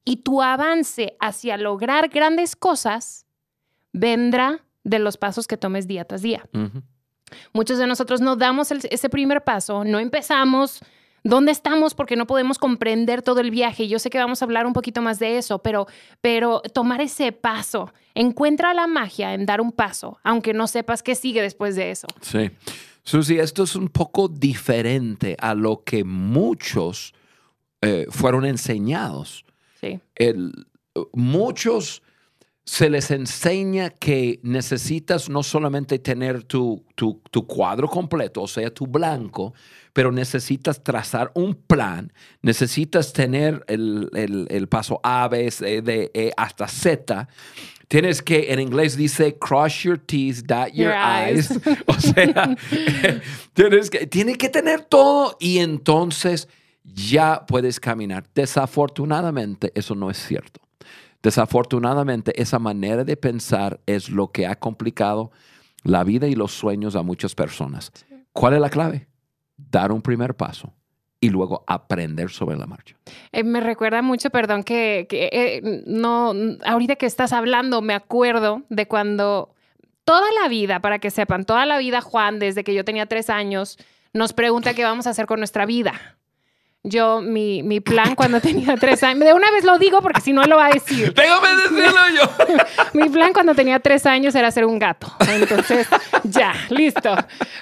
Y 0.04 0.18
tu 0.18 0.42
avance 0.42 1.16
hacia 1.20 1.56
lograr 1.56 2.08
grandes 2.08 2.54
cosas 2.54 3.26
vendrá 3.92 4.60
de 4.84 4.98
los 4.98 5.16
pasos 5.16 5.46
que 5.46 5.56
tomes 5.56 5.88
día 5.88 6.04
tras 6.04 6.22
día. 6.22 6.48
Muchos 7.52 7.78
de 7.78 7.86
nosotros 7.86 8.20
no 8.20 8.36
damos 8.36 8.70
ese 8.70 9.08
primer 9.08 9.42
paso, 9.42 9.84
no 9.84 9.98
empezamos. 9.98 10.80
¿Dónde 11.24 11.50
estamos? 11.50 11.94
Porque 11.94 12.14
no 12.14 12.28
podemos 12.28 12.56
comprender 12.56 13.20
todo 13.20 13.40
el 13.40 13.50
viaje. 13.50 13.88
Yo 13.88 13.98
sé 13.98 14.10
que 14.10 14.18
vamos 14.18 14.40
a 14.40 14.44
hablar 14.44 14.64
un 14.64 14.72
poquito 14.72 15.02
más 15.02 15.18
de 15.18 15.38
eso, 15.38 15.58
pero, 15.58 15.88
pero 16.20 16.60
tomar 16.72 17.00
ese 17.00 17.32
paso, 17.32 17.92
encuentra 18.14 18.74
la 18.74 18.86
magia 18.86 19.34
en 19.34 19.44
dar 19.44 19.60
un 19.60 19.72
paso, 19.72 20.20
aunque 20.22 20.54
no 20.54 20.68
sepas 20.68 21.02
qué 21.02 21.16
sigue 21.16 21.42
después 21.42 21.74
de 21.74 21.90
eso. 21.90 22.06
Sí. 22.20 22.52
Susi, 23.02 23.38
esto 23.40 23.64
es 23.64 23.74
un 23.74 23.88
poco 23.88 24.28
diferente 24.28 25.36
a 25.40 25.54
lo 25.54 25.82
que 25.82 26.04
muchos 26.04 27.12
eh, 27.82 28.06
fueron 28.10 28.44
enseñados. 28.44 29.44
Sí. 29.80 30.00
muchos 31.12 32.02
se 32.66 32.90
les 32.90 33.12
enseña 33.12 33.90
que 33.90 34.40
necesitas 34.42 35.28
no 35.28 35.44
solamente 35.44 36.00
tener 36.00 36.42
tu, 36.42 36.84
tu, 36.96 37.46
cuadro 37.46 37.88
completo, 37.88 38.42
o 38.42 38.48
sea, 38.48 38.68
tu 38.70 38.88
blanco, 38.88 39.54
pero 39.92 40.10
necesitas 40.10 40.82
trazar 40.82 41.30
un 41.34 41.54
plan, 41.54 42.12
necesitas 42.42 43.12
tener 43.12 43.64
el, 43.68 44.10
el, 44.14 44.68
paso 44.68 44.98
A, 45.04 45.28
B, 45.28 45.48
C, 45.52 45.80
D, 45.80 46.10
E 46.12 46.32
hasta 46.36 46.66
Z. 46.66 47.28
Tienes 47.86 48.20
que, 48.20 48.52
en 48.52 48.58
inglés 48.58 48.96
dice, 48.96 49.38
cross 49.38 49.84
your 49.84 49.96
T's, 49.96 50.44
dot 50.44 50.72
your, 50.72 50.92
eyes. 50.92 51.48
O 51.86 52.00
sea, 52.00 52.56
tienes 53.54 53.90
que, 53.90 54.08
tiene 54.08 54.34
que 54.34 54.48
tener 54.48 54.80
todo 54.80 55.36
y 55.38 55.58
entonces 55.58 56.48
ya 56.94 57.44
puedes 57.46 57.80
caminar. 57.80 58.24
Desafortunadamente, 58.34 59.72
eso 59.74 59.94
no 59.94 60.10
es 60.10 60.18
cierto. 60.18 60.60
Desafortunadamente, 61.22 62.40
esa 62.40 62.58
manera 62.58 63.04
de 63.04 63.16
pensar 63.16 63.80
es 63.86 64.10
lo 64.10 64.30
que 64.30 64.46
ha 64.46 64.56
complicado 64.56 65.30
la 65.82 66.04
vida 66.04 66.26
y 66.26 66.34
los 66.34 66.52
sueños 66.52 66.96
a 66.96 67.02
muchas 67.02 67.34
personas. 67.34 67.92
¿Cuál 68.32 68.54
es 68.54 68.60
la 68.60 68.70
clave? 68.70 69.08
Dar 69.56 69.92
un 69.92 70.02
primer 70.02 70.34
paso 70.34 70.72
y 71.20 71.30
luego 71.30 71.64
aprender 71.66 72.30
sobre 72.30 72.56
la 72.56 72.66
marcha. 72.66 72.96
Eh, 73.32 73.42
me 73.42 73.60
recuerda 73.60 74.02
mucho, 74.02 74.30
perdón, 74.30 74.62
que, 74.62 75.08
eh, 75.10 75.82
no, 75.86 76.32
ahorita 76.64 76.96
que 76.96 77.06
estás 77.06 77.32
hablando, 77.32 77.82
me 77.82 77.94
acuerdo 77.94 78.62
de 78.68 78.86
cuando 78.86 79.54
toda 80.04 80.26
la 80.40 80.48
vida, 80.48 80.80
para 80.80 80.98
que 80.98 81.10
sepan, 81.10 81.44
toda 81.44 81.66
la 81.66 81.78
vida 81.78 82.00
Juan, 82.00 82.38
desde 82.38 82.62
que 82.62 82.74
yo 82.74 82.84
tenía 82.84 83.06
tres 83.06 83.30
años, 83.30 83.78
nos 84.12 84.32
pregunta 84.32 84.74
qué 84.74 84.84
vamos 84.84 85.06
a 85.06 85.10
hacer 85.10 85.26
con 85.26 85.40
nuestra 85.40 85.66
vida. 85.66 86.18
Yo, 86.88 87.20
mi, 87.20 87.64
mi 87.64 87.80
plan 87.80 88.14
cuando 88.14 88.40
tenía 88.48 88.76
tres 88.76 89.02
años, 89.02 89.24
de 89.24 89.34
una 89.34 89.50
vez 89.50 89.64
lo 89.64 89.78
digo 89.78 90.00
porque 90.00 90.20
si 90.20 90.32
no 90.32 90.44
lo 90.44 90.56
va 90.56 90.66
a 90.66 90.70
decir. 90.70 91.12
Déjame 91.12 91.48
decirlo 91.62 92.00
yo. 92.16 92.56
mi 92.94 93.08
plan 93.08 93.32
cuando 93.32 93.54
tenía 93.54 93.80
tres 93.80 94.06
años 94.06 94.34
era 94.34 94.50
ser 94.50 94.64
un 94.64 94.78
gato. 94.78 95.12
Entonces, 95.28 95.88
ya, 96.24 96.54
listo. 96.70 97.16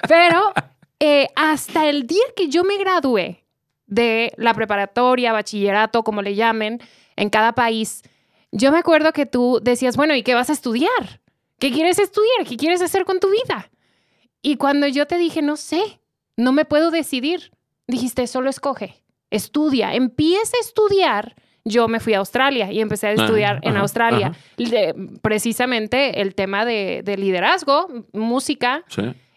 Pero 0.07 0.53
eh, 0.99 1.27
hasta 1.35 1.89
el 1.89 2.05
día 2.05 2.23
que 2.35 2.49
yo 2.49 2.63
me 2.63 2.77
gradué 2.77 3.43
de 3.87 4.31
la 4.37 4.53
preparatoria, 4.53 5.33
bachillerato, 5.33 6.03
como 6.03 6.21
le 6.21 6.35
llamen, 6.35 6.79
en 7.15 7.29
cada 7.29 7.53
país, 7.53 8.03
yo 8.51 8.71
me 8.71 8.77
acuerdo 8.77 9.11
que 9.11 9.25
tú 9.25 9.59
decías, 9.61 9.97
bueno, 9.97 10.15
¿y 10.15 10.23
qué 10.23 10.35
vas 10.35 10.49
a 10.49 10.53
estudiar? 10.53 11.21
¿Qué 11.59 11.71
quieres 11.71 11.99
estudiar? 11.99 12.45
¿Qué 12.47 12.57
quieres 12.57 12.81
hacer 12.81 13.05
con 13.05 13.19
tu 13.19 13.29
vida? 13.29 13.71
Y 14.41 14.57
cuando 14.57 14.87
yo 14.87 15.07
te 15.07 15.17
dije, 15.17 15.41
no 15.41 15.57
sé, 15.57 15.99
no 16.37 16.51
me 16.51 16.65
puedo 16.65 16.91
decidir, 16.91 17.51
dijiste, 17.87 18.27
solo 18.27 18.49
escoge, 18.49 19.03
estudia, 19.35 19.93
empieza 19.93 20.57
a 20.57 20.61
estudiar. 20.61 21.35
Yo 21.63 21.87
me 21.87 21.99
fui 21.99 22.13
a 22.13 22.19
Australia 22.19 22.71
y 22.71 22.79
empecé 22.79 23.07
a 23.07 23.11
estudiar 23.13 23.59
en 23.63 23.75
Australia. 23.77 24.33
precisamente 25.21 26.21
el 26.21 26.35
tema 26.35 26.63
de, 26.65 27.15
liderazgo, 27.17 27.87
música, 28.13 28.83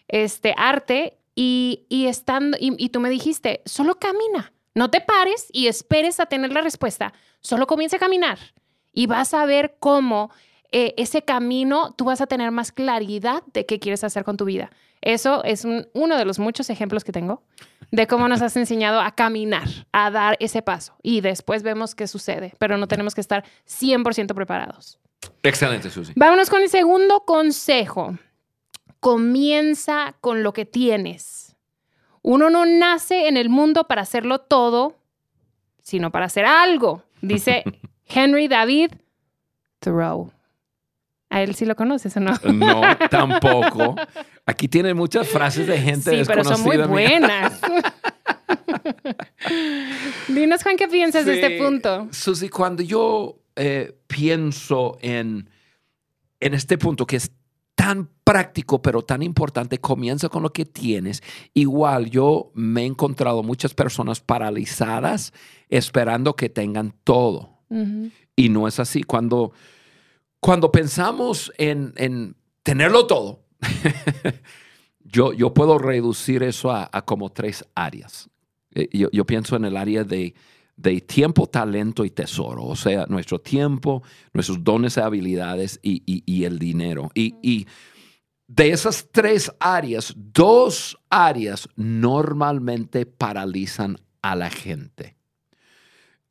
este, 0.07 0.53
arte, 0.55 1.19
y, 1.41 2.05
estando, 2.05 2.57
y, 2.59 2.89
tú 2.89 2.99
me 2.99 3.09
dijiste, 3.09 3.61
solo 3.63 3.95
camina, 3.95 4.51
no 4.75 4.89
te 4.89 4.99
pares 4.99 5.47
y 5.53 5.67
esperes 5.67 6.19
a 6.19 6.25
tener 6.25 6.51
la 6.51 6.59
respuesta, 6.59 7.13
solo 7.39 7.65
comienza 7.65 7.95
a 7.95 7.99
caminar 7.99 8.37
y 8.91 9.07
vas 9.07 9.33
a 9.33 9.45
ver 9.45 9.77
cómo 9.79 10.31
eh, 10.73 10.93
ese 10.97 11.21
camino 11.21 11.93
tú 11.97 12.03
vas 12.03 12.19
a 12.19 12.27
tener 12.27 12.51
más 12.51 12.73
claridad 12.73 13.41
de 13.53 13.65
qué 13.65 13.79
quieres 13.79 14.03
hacer 14.03 14.25
con 14.25 14.35
tu 14.35 14.43
vida. 14.43 14.69
Eso 15.01 15.41
es 15.45 15.65
uno 15.93 16.17
de 16.17 16.25
los 16.25 16.39
muchos 16.39 16.69
ejemplos 16.69 17.05
que 17.05 17.13
tengo 17.13 17.41
de 17.91 18.07
cómo 18.07 18.27
nos 18.27 18.41
has 18.41 18.55
enseñado 18.57 19.01
a 19.01 19.11
caminar, 19.11 19.67
a 19.91 20.11
dar 20.11 20.37
ese 20.39 20.61
paso 20.61 20.95
y 21.01 21.21
después 21.21 21.63
vemos 21.63 21.95
qué 21.95 22.07
sucede, 22.07 22.53
pero 22.59 22.77
no 22.77 22.87
tenemos 22.87 23.15
que 23.15 23.21
estar 23.21 23.43
100% 23.67 24.33
preparados. 24.33 24.99
Excelente, 25.43 25.89
Susi. 25.89 26.13
Vámonos 26.15 26.49
con 26.49 26.61
el 26.61 26.69
segundo 26.69 27.21
consejo. 27.25 28.17
Comienza 28.99 30.15
con 30.21 30.43
lo 30.43 30.53
que 30.53 30.65
tienes. 30.65 31.55
Uno 32.21 32.49
no 32.49 32.65
nace 32.65 33.27
en 33.27 33.37
el 33.37 33.49
mundo 33.49 33.85
para 33.85 34.01
hacerlo 34.01 34.39
todo, 34.39 34.97
sino 35.81 36.11
para 36.11 36.25
hacer 36.25 36.45
algo, 36.45 37.03
dice 37.21 37.63
Henry 38.05 38.47
David 38.47 38.91
Thoreau. 39.79 40.31
¿A 41.29 41.43
él 41.43 41.55
sí 41.55 41.65
lo 41.65 41.75
conoces 41.75 42.15
o 42.17 42.19
no? 42.19 42.33
No, 42.53 42.81
tampoco. 43.09 43.95
Aquí 44.45 44.67
tiene 44.67 44.93
muchas 44.93 45.27
frases 45.27 45.67
de 45.67 45.79
gente 45.79 46.11
sí, 46.11 46.23
pero 46.25 46.43
son 46.43 46.61
muy 46.61 46.77
buenas. 46.77 47.53
Dinos, 50.27 50.63
Juan, 50.63 50.75
¿qué 50.75 50.87
piensas 50.87 51.25
de 51.25 51.35
este 51.35 51.59
punto? 51.59 52.07
Susi, 52.11 52.49
cuando 52.49 52.81
yo 52.81 53.39
eh, 53.55 53.95
pienso 54.07 54.97
en, 55.01 55.49
en 56.39 56.53
este 56.53 56.77
punto 56.77 57.05
que 57.05 57.17
es 57.17 57.31
tan 57.75 58.09
práctico, 58.25 58.81
pero 58.81 59.03
tan 59.03 59.23
importante, 59.23 59.79
comienza 59.79 60.27
con 60.27 60.43
lo 60.43 60.51
que 60.51 60.65
tienes. 60.65 61.23
Igual 61.53 62.09
yo 62.09 62.51
me 62.53 62.81
he 62.81 62.85
encontrado 62.85 63.41
muchas 63.41 63.73
personas 63.73 64.19
paralizadas 64.19 65.31
esperando 65.69 66.35
que 66.35 66.49
tengan 66.49 66.93
todo. 67.03 67.57
Y 68.35 68.49
no 68.49 68.67
es 68.67 68.79
así. 68.79 69.03
Cuando, 69.03 69.53
cuando 70.39 70.71
pensamos 70.71 71.51
en, 71.57 72.35
tenerlo 72.63 73.07
todo, 73.07 73.43
yo, 75.03 75.33
yo 75.33 75.53
puedo 75.53 75.77
reducir 75.77 76.43
eso 76.43 76.71
a, 76.71 76.89
como 77.05 77.31
tres 77.31 77.65
áreas. 77.75 78.29
Eh, 78.73 78.87
yo, 79.11 79.25
pienso 79.25 79.55
en 79.55 79.65
el 79.65 79.75
área 79.75 80.03
de, 80.03 80.33
tiempo, 81.05 81.47
talento 81.47 82.05
y 82.05 82.11
tesoro, 82.11 82.63
o 82.65 82.75
sea, 82.75 83.05
nuestro 83.07 83.39
tiempo, 83.39 84.03
nuestros 84.33 84.63
dones 84.63 84.97
y 84.97 84.99
habilidades 85.01 85.79
y, 85.81 86.43
el 86.43 86.57
dinero. 86.59 87.11
Y, 87.13 87.35
y, 87.41 87.67
de 88.47 88.71
esas 88.71 89.07
tres 89.11 89.51
áreas, 89.59 90.13
dos 90.15 90.97
áreas 91.09 91.69
normalmente 91.75 93.05
paralizan 93.05 93.97
a 94.23 94.35
la 94.35 94.49
gente. 94.49 95.18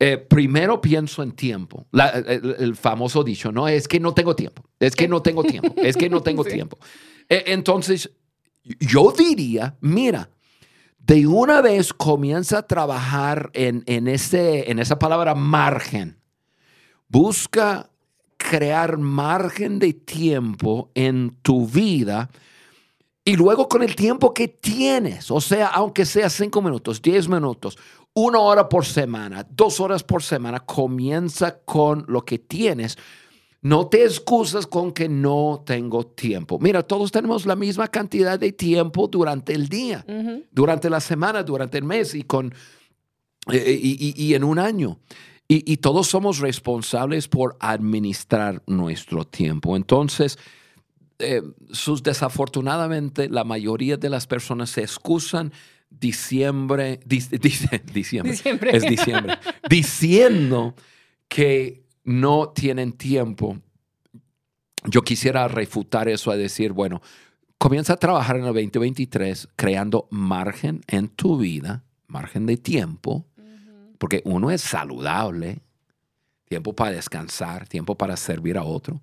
Eh, 0.01 0.17
primero 0.17 0.79
pienso 0.79 1.21
en 1.21 1.33
tiempo. 1.33 1.85
el, 1.91 2.75
famoso 2.77 3.21
dicho, 3.21 3.51
no, 3.51 3.67
es 3.67 3.87
que 3.87 3.99
no 3.99 4.13
tengo 4.13 4.33
tiempo, 4.33 4.63
es 4.79 4.95
que 4.95 5.09
no 5.09 5.21
tengo 5.21 5.43
tiempo, 5.43 5.73
es 5.75 5.97
que 5.97 6.09
no 6.09 6.21
tengo 6.21 6.43
tiempo. 6.45 6.79
E, 7.27 7.43
entonces, 7.47 8.09
yo 8.63 9.11
diría, 9.11 9.75
mira, 9.81 10.29
de 10.99 11.27
una 11.27 11.61
vez 11.61 11.91
comienza 11.91 12.59
a 12.59 12.67
trabajar 12.67 13.51
en, 13.53 13.83
en, 13.87 14.07
ese, 14.07 14.71
en 14.71 14.79
esa 14.79 14.97
palabra 14.99 15.35
margen. 15.35 16.17
Busca 17.09 17.89
crear 18.37 18.97
margen 18.97 19.79
de 19.79 19.93
tiempo 19.93 20.91
en 20.95 21.37
tu 21.41 21.67
vida 21.67 22.29
y 23.25 23.35
luego 23.35 23.67
con 23.67 23.83
el 23.83 23.95
tiempo 23.95 24.33
que 24.33 24.47
tienes, 24.47 25.29
o 25.29 25.41
sea, 25.41 25.67
aunque 25.67 26.05
sea 26.05 26.29
cinco 26.29 26.61
minutos, 26.61 27.01
diez 27.01 27.27
minutos, 27.27 27.77
una 28.13 28.39
hora 28.39 28.67
por 28.67 28.85
semana, 28.85 29.45
dos 29.49 29.79
horas 29.79 30.03
por 30.03 30.23
semana, 30.23 30.59
comienza 30.59 31.59
con 31.59 32.05
lo 32.07 32.25
que 32.25 32.39
tienes. 32.39 32.97
No 33.61 33.87
te 33.87 34.03
excusas 34.03 34.65
con 34.67 34.93
que 34.93 35.09
no 35.09 35.63
tengo 35.65 36.07
tiempo. 36.07 36.59
Mira, 36.59 36.81
todos 36.83 37.11
tenemos 37.11 37.45
la 37.45 37.55
misma 37.55 37.89
cantidad 37.89 38.39
de 38.39 38.53
tiempo 38.53 39.07
durante 39.07 39.53
el 39.53 39.67
día, 39.67 40.05
durante 40.51 40.89
la 40.89 41.01
semana, 41.01 41.43
durante 41.43 41.77
el 41.77 41.83
mes 41.83 42.15
y, 42.15 42.23
con, 42.23 42.53
eh, 43.51 43.79
y, 43.81 44.33
en 44.33 44.43
un 44.45 44.59
año. 44.59 44.99
Y, 45.49 45.77
todos 45.77 46.07
somos 46.07 46.39
responsables 46.39 47.27
por 47.27 47.57
administrar 47.59 48.61
nuestro 48.67 49.25
tiempo. 49.25 49.75
Entonces, 49.75 50.37
eh, 51.17 51.41
sus, 51.71 52.01
desafortunadamente, 52.03 53.27
la 53.29 53.43
mayoría 53.43 53.97
de 53.97 54.09
las 54.09 54.25
personas 54.25 54.69
se 54.69 54.83
excusan 54.83 55.51
diciembre, 55.99 56.99
diciembre, 57.93 58.77
es 58.77 58.83
diciembre, 58.83 59.37
diciendo 59.69 60.75
que 61.27 61.83
no 62.03 62.49
tienen 62.49 62.93
tiempo. 62.93 63.59
Yo 64.85 65.01
quisiera 65.01 65.47
refutar 65.47 66.07
eso 66.07 66.31
a 66.31 66.37
decir, 66.37 66.71
bueno, 66.71 67.01
comienza 67.57 67.93
a 67.93 67.97
trabajar 67.97 68.37
en 68.37 68.43
el 68.43 68.53
2023 68.53 69.49
creando 69.55 70.07
margen 70.09 70.81
en 70.87 71.09
tu 71.09 71.37
vida, 71.37 71.83
margen 72.07 72.45
de 72.45 72.57
tiempo, 72.57 73.25
porque 73.97 74.21
uno 74.23 74.51
es 74.51 74.61
saludable, 74.61 75.59
tiempo 76.45 76.73
para 76.73 76.91
descansar, 76.91 77.67
tiempo 77.67 77.97
para 77.97 78.15
servir 78.15 78.57
a 78.57 78.63
otro, 78.63 79.01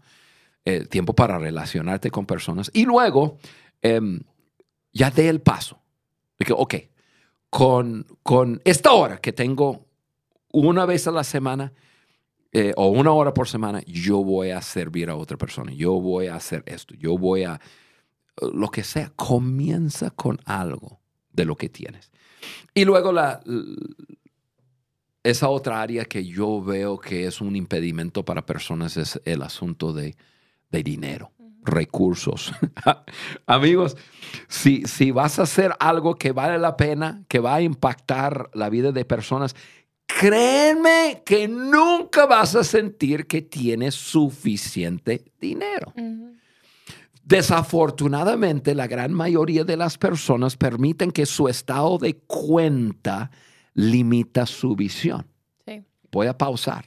eh, 0.65 0.87
tiempo 0.87 1.15
para 1.15 1.39
relacionarte 1.39 2.11
con 2.11 2.27
personas. 2.27 2.71
Y 2.73 2.87
luego 2.87 3.39
em, 3.83 4.21
ya 4.93 5.11
dé 5.11 5.29
el 5.29 5.43
paso 5.43 5.79
ok, 6.51 6.75
con, 7.51 8.07
con 8.23 8.61
esta 8.65 8.93
hora 8.93 9.19
que 9.19 9.33
tengo 9.33 9.87
una 10.53 10.87
vez 10.87 11.07
a 11.07 11.11
la 11.11 11.25
semana 11.25 11.73
eh, 12.53 12.73
o 12.77 12.89
una 12.89 13.13
hora 13.13 13.35
por 13.35 13.49
semana, 13.49 13.83
yo 13.87 14.23
voy 14.23 14.51
a 14.51 14.63
servir 14.63 15.11
a 15.11 15.17
otra 15.17 15.37
persona, 15.37 15.73
yo 15.73 15.93
voy 16.01 16.29
a 16.29 16.37
hacer 16.37 16.63
esto, 16.67 16.95
yo 16.95 17.19
voy 17.19 17.45
a, 17.45 17.61
lo 18.41 18.69
que 18.69 18.83
sea, 18.83 19.13
comienza 19.17 20.11
con 20.11 20.39
algo 20.45 21.01
de 21.33 21.45
lo 21.45 21.57
que 21.57 21.69
tienes. 21.69 22.11
Y 22.73 22.85
luego 22.85 23.13
la, 23.13 23.43
esa 25.23 25.49
otra 25.49 25.83
área 25.83 26.05
que 26.05 26.25
yo 26.25 26.63
veo 26.63 26.99
que 26.99 27.27
es 27.27 27.41
un 27.41 27.57
impedimento 27.57 28.25
para 28.25 28.47
personas 28.47 28.97
es 28.97 29.21
el 29.25 29.43
asunto 29.43 29.93
de, 29.93 30.17
de 30.71 30.83
dinero 30.83 31.33
recursos. 31.67 32.53
Amigos, 33.47 33.97
si, 34.49 34.83
si 34.85 35.11
vas 35.11 35.39
a 35.39 35.43
hacer 35.43 35.75
algo 35.81 36.15
que 36.15 36.33
vale 36.33 36.59
la 36.59 36.77
pena, 36.77 37.25
que 37.29 37.41
va 37.41 37.57
a 37.57 37.63
impactar 37.63 38.51
la 38.55 38.71
vida 38.71 38.93
de 38.93 39.05
personas, 39.05 39.55
créeme 40.07 41.23
que 41.25 41.49
nunca 41.49 42.27
vas 42.27 42.55
a 42.55 42.65
sentir 42.65 43.27
que 43.27 43.43
tienes 43.43 43.95
suficiente 43.95 45.25
dinero. 45.41 45.93
Desafortunadamente, 47.23 48.75
la 48.75 48.87
gran 48.87 49.13
mayoría 49.13 49.65
de 49.65 49.77
las 49.77 49.99
personas 49.99 50.57
permiten 50.57 51.11
que 51.11 51.27
su 51.27 51.49
estado 51.49 51.99
de 51.99 52.19
cuenta 52.19 53.33
limita 53.75 54.47
su 54.47 54.77
visión. 54.77 55.27
Voy 56.13 56.29
a 56.29 56.39
pausar. 56.39 56.87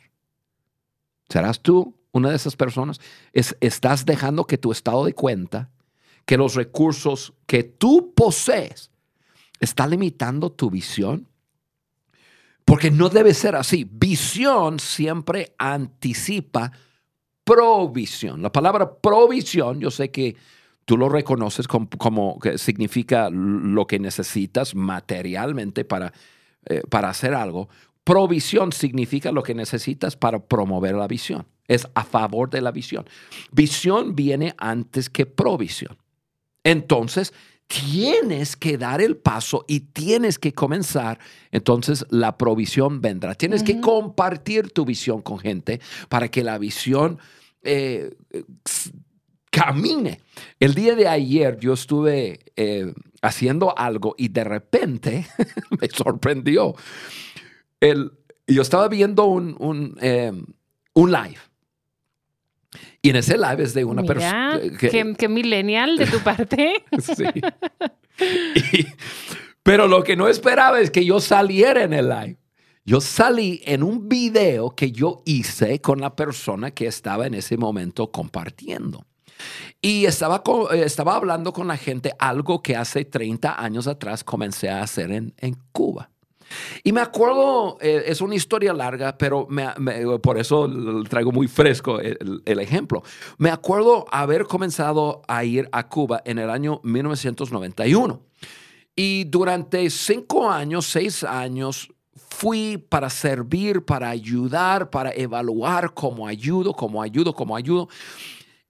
¿Serás 1.27 1.59
tú 1.59 1.98
una 2.11 2.29
de 2.29 2.35
esas 2.35 2.55
personas, 2.55 2.99
es, 3.33 3.55
estás 3.59 4.05
dejando 4.05 4.45
que 4.45 4.57
tu 4.57 4.71
estado 4.71 5.05
de 5.05 5.13
cuenta, 5.13 5.69
que 6.25 6.37
los 6.37 6.55
recursos 6.55 7.33
que 7.45 7.63
tú 7.63 8.13
posees, 8.13 8.91
está 9.59 9.87
limitando 9.87 10.51
tu 10.51 10.69
visión. 10.69 11.27
Porque 12.65 12.91
no 12.91 13.09
debe 13.09 13.33
ser 13.33 13.55
así. 13.55 13.87
Visión 13.89 14.79
siempre 14.79 15.55
anticipa 15.57 16.71
provisión. 17.43 18.41
La 18.41 18.51
palabra 18.51 18.95
provisión, 18.99 19.79
yo 19.79 19.89
sé 19.89 20.11
que 20.11 20.35
tú 20.85 20.97
lo 20.97 21.09
reconoces 21.09 21.67
como, 21.67 22.39
que 22.39 22.57
significa 22.57 23.29
lo 23.31 23.87
que 23.87 23.99
necesitas 23.99 24.75
materialmente 24.75 25.83
para, 25.83 26.13
eh, 26.65 26.83
para 26.89 27.09
hacer 27.09 27.33
algo, 27.33 27.69
provisión 28.03 28.71
significa 28.71 29.31
lo 29.31 29.41
que 29.41 29.55
necesitas 29.55 30.15
para 30.15 30.39
promover 30.39 30.95
la 30.95 31.07
visión. 31.07 31.47
Es 31.69 31.87
a 31.93 32.03
favor 32.03 32.49
de 32.49 32.59
la 32.59 32.71
visión. 32.71 33.05
Visión 33.51 34.15
viene 34.15 34.53
antes 34.57 35.09
que 35.09 35.25
provisión. 35.25 35.97
Entonces, 36.65 37.33
tienes 37.69 38.55
que 38.55 38.79
dar 38.79 38.99
el 38.99 39.15
paso 39.15 39.63
y 39.67 39.81
tienes 39.81 40.39
que 40.39 40.53
comenzar, 40.53 41.19
entonces 41.51 42.03
la 42.09 42.35
provisión 42.35 42.99
vendrá. 42.99 43.35
Tienes 43.35 43.61
que 43.61 43.79
compartir 43.79 44.71
tu 44.71 44.85
visión 44.85 45.21
con 45.21 45.37
gente 45.37 45.79
para 46.09 46.29
que 46.29 46.43
la 46.43 46.57
visión 46.57 47.19
eh, 47.61 48.15
camine. 49.51 50.19
El 50.59 50.73
día 50.73 50.95
de 50.95 51.07
ayer 51.07 51.59
yo 51.59 51.73
estuve 51.73 52.39
eh, 52.55 52.91
haciendo 53.21 53.77
algo 53.77 54.15
y 54.17 54.29
de 54.29 54.43
repente 54.43 55.27
me 55.79 55.87
sorprendió. 55.89 56.73
El, 57.79 58.11
yo 58.47 58.63
estaba 58.63 58.87
viendo 58.87 59.25
un, 59.25 59.55
un, 59.59 59.95
eh, 60.01 60.31
un 60.93 61.11
live 61.11 61.37
y 63.01 63.09
en 63.09 63.15
ese 63.15 63.37
live 63.37 63.63
es 63.63 63.73
de 63.73 63.85
una 63.85 64.03
persona. 64.03 64.59
Que, 64.79 65.15
qué, 65.17 65.27
millennial 65.27 65.97
de 65.97 66.05
tu 66.05 66.19
parte. 66.23 66.83
sí. 67.01 67.23
pero 69.63 69.87
lo 69.87 70.03
que 70.03 70.15
no 70.15 70.27
esperaba 70.27 70.79
es 70.79 70.91
que 70.91 71.05
yo 71.05 71.19
saliera 71.19 71.83
en 71.83 71.93
el 71.93 72.09
live. 72.09 72.37
Yo 72.85 73.01
salí 73.01 73.61
en 73.65 73.83
un 73.83 74.09
video 74.09 74.71
que 74.71 74.91
yo 74.91 75.21
hice 75.25 75.79
con 75.79 76.01
la 76.01 76.15
persona 76.15 76.71
que 76.71 76.87
estaba 76.87 77.27
en 77.27 77.35
ese 77.35 77.57
momento 77.57 78.11
compartiendo. 78.11 79.05
Y 79.81 80.05
estaba, 80.05 80.43
eh, 80.71 80.83
estaba 80.83 81.15
hablando 81.15 81.53
con 81.53 81.67
la 81.67 81.77
gente 81.77 82.13
algo 82.19 82.61
que 82.61 82.75
hace 82.75 83.05
30 83.05 83.61
años 83.63 83.87
atrás 83.87 84.23
comencé 84.23 84.69
a 84.69 84.81
hacer 84.81 85.11
en, 85.11 85.33
en 85.37 85.55
Cuba. 85.71 86.09
Y 86.83 86.91
me 86.91 87.01
acuerdo, 87.01 87.77
eh, 87.81 88.03
es 88.07 88.21
una 88.21 88.35
historia 88.35 88.73
larga, 88.73 89.17
pero 89.17 89.47
por 90.21 90.37
eso 90.37 90.69
traigo 91.09 91.31
muy 91.31 91.47
fresco 91.47 91.99
el, 91.99 92.41
el, 92.45 92.59
ejemplo. 92.59 93.03
Me 93.37 93.49
acuerdo 93.49 94.05
haber 94.11 94.45
comenzado 94.45 95.21
a 95.27 95.43
ir 95.43 95.69
a 95.71 95.87
Cuba 95.87 96.21
en 96.25 96.39
el 96.39 96.49
año 96.49 96.81
1991. 96.83 98.21
Y 98.95 99.23
durante 99.25 99.89
cinco 99.89 100.49
años, 100.49 100.85
seis 100.85 101.23
años, 101.23 101.89
fui 102.29 102.77
para 102.77 103.09
servir, 103.09 103.83
para 103.83 104.09
ayudar, 104.09 104.89
para 104.89 105.11
evaluar 105.11 105.93
cómo 105.93 106.27
ayudo, 106.27 106.73
cómo 106.73 107.01
ayudo, 107.01 107.33
cómo 107.33 107.55
ayudo. 107.55 107.89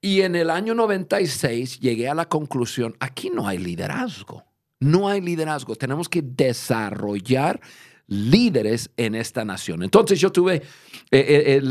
Y 0.02 0.22
en 0.22 0.36
el 0.36 0.50
año 0.50 0.74
96 0.74 1.80
llegué 1.80 2.08
a 2.08 2.16
la 2.16 2.28
conclusión, 2.28 2.96
aquí 3.00 3.30
no 3.30 3.48
hay 3.48 3.58
liderazgo. 3.58 4.44
No 4.80 5.10
hay 5.10 5.22
liderazgo. 5.22 5.76
Tenemos 5.76 6.08
que 6.08 6.22
desarrollar 6.22 7.60
líderes 8.08 8.90
en 8.98 9.16
esta 9.16 9.46
nación. 9.46 9.84
Entonces 9.84 10.20
yo 10.20 10.32
tuve 10.32 10.56
eh, 10.56 10.64
eh, 11.12 11.62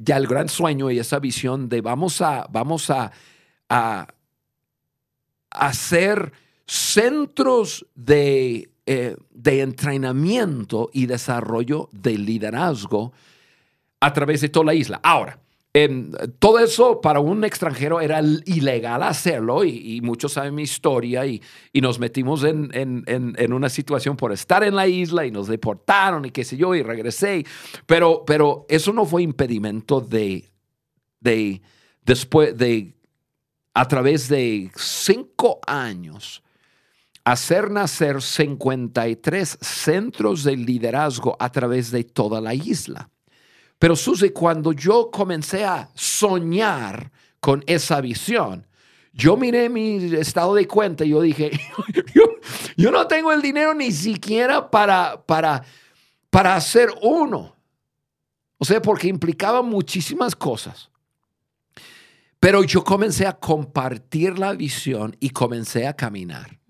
ya 0.00 0.16
el 0.16 0.26
gran 0.26 0.48
sueño 0.48 0.90
y 0.90 0.98
esa 0.98 1.18
visión 1.20 1.68
de 1.68 1.80
vamos 1.80 2.20
a, 2.20 2.46
vamos 2.50 2.90
a, 2.90 3.12
hacer 5.50 6.32
centros 6.66 7.86
de, 7.94 8.70
eh, 8.86 9.16
de 9.30 9.60
entrenamiento 9.60 10.90
y 10.92 11.06
desarrollo 11.06 11.88
de 11.92 12.18
liderazgo 12.18 13.12
a 14.00 14.12
través 14.12 14.40
de 14.40 14.48
toda 14.48 14.66
la 14.66 14.74
isla. 14.74 14.98
Ahora, 15.04 15.38
todo 16.40 16.58
eso 16.58 17.00
para 17.00 17.20
un 17.20 17.44
extranjero 17.44 18.00
era 18.00 18.20
ilegal 18.44 19.04
hacerlo 19.04 19.64
y, 19.64 20.00
muchos 20.00 20.32
saben 20.32 20.54
mi 20.54 20.62
historia 20.62 21.24
y, 21.26 21.40
nos 21.74 22.00
metimos 22.00 22.42
en, 22.42 23.52
una 23.52 23.68
situación 23.68 24.16
por 24.16 24.32
estar 24.32 24.64
en 24.64 24.74
la 24.74 24.88
isla 24.88 25.24
y 25.26 25.30
nos 25.30 25.46
deportaron 25.46 26.24
y 26.24 26.30
qué 26.30 26.44
sé 26.44 26.56
yo 26.56 26.74
y 26.74 26.82
regresé. 26.82 27.44
Pero, 27.86 28.24
pero 28.26 28.66
eso 28.68 28.92
no 28.92 29.06
fue 29.06 29.22
impedimento 29.22 30.00
de, 30.00 30.50
de, 31.20 31.62
después 32.04 32.56
de, 32.58 32.96
a 33.72 33.86
través 33.86 34.28
de 34.28 34.72
cinco 34.74 35.60
años, 35.68 36.42
hacer 37.24 37.70
nacer 37.70 38.22
53 38.22 39.58
centros 39.60 40.42
de 40.42 40.56
liderazgo 40.56 41.36
a 41.38 41.52
través 41.52 41.92
de 41.92 42.02
toda 42.02 42.40
la 42.40 42.54
isla. 42.54 43.08
Pero 43.80 43.96
Susi, 43.96 44.28
cuando 44.28 44.72
yo 44.72 45.10
comencé 45.10 45.64
a 45.64 45.88
soñar 45.94 47.10
con 47.40 47.64
esa 47.66 48.02
visión, 48.02 48.66
yo 49.10 49.38
miré 49.38 49.70
mi 49.70 49.96
estado 50.16 50.54
de 50.54 50.68
cuenta 50.68 51.02
y 51.02 51.08
yo 51.08 51.22
dije, 51.22 51.50
yo, 52.76 52.90
no 52.90 53.06
tengo 53.06 53.32
el 53.32 53.40
dinero 53.40 53.72
ni 53.72 53.90
siquiera 53.90 54.70
para, 54.70 55.24
para, 55.24 55.64
para 56.28 56.56
hacer 56.56 56.90
uno. 57.00 57.56
O 58.58 58.66
sea, 58.66 58.82
porque 58.82 59.08
implicaba 59.08 59.62
muchísimas 59.62 60.36
cosas. 60.36 60.90
Pero 62.38 62.62
yo 62.62 62.84
comencé 62.84 63.26
a 63.26 63.32
compartir 63.32 64.38
la 64.38 64.52
visión 64.52 65.16
y 65.20 65.30
comencé 65.30 65.86
a 65.86 65.96
caminar. 65.96 66.60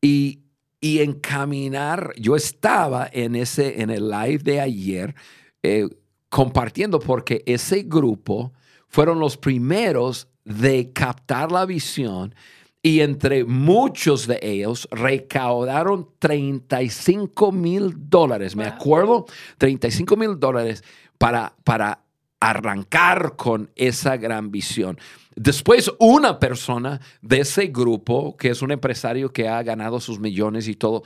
Y, 0.00 0.40
y 0.80 1.02
en 1.02 1.20
caminar, 1.20 2.12
yo 2.16 2.34
estaba 2.34 3.08
en, 3.12 3.36
ese, 3.36 3.80
en 3.80 3.90
el 3.90 4.10
live 4.10 4.38
de 4.38 4.60
ayer. 4.60 5.14
Eh, 5.62 5.88
compartiendo 6.32 6.98
porque 6.98 7.42
ese 7.44 7.82
grupo 7.82 8.54
fueron 8.88 9.18
los 9.20 9.36
primeros 9.36 10.28
de 10.46 10.90
captar 10.90 11.52
la 11.52 11.66
visión 11.66 12.34
y 12.82 13.00
entre 13.00 13.44
muchos 13.44 14.26
de 14.26 14.38
ellos 14.40 14.88
recaudaron 14.90 16.08
35 16.18 17.52
mil 17.52 17.92
dólares. 18.08 18.56
Me 18.56 18.64
acuerdo, 18.64 19.26
35 19.58 20.16
mil 20.16 20.40
dólares 20.40 20.82
para, 21.18 21.54
para 21.64 22.00
arrancar 22.40 23.36
con 23.36 23.70
esa 23.76 24.16
gran 24.16 24.50
visión. 24.50 24.98
Después, 25.36 25.92
una 25.98 26.38
persona 26.38 26.98
de 27.20 27.40
ese 27.40 27.66
grupo, 27.66 28.38
que 28.38 28.48
es 28.48 28.62
un 28.62 28.70
empresario 28.70 29.30
que 29.34 29.48
ha 29.48 29.62
ganado 29.62 30.00
sus 30.00 30.18
millones 30.18 30.66
y 30.66 30.76
todo, 30.76 31.02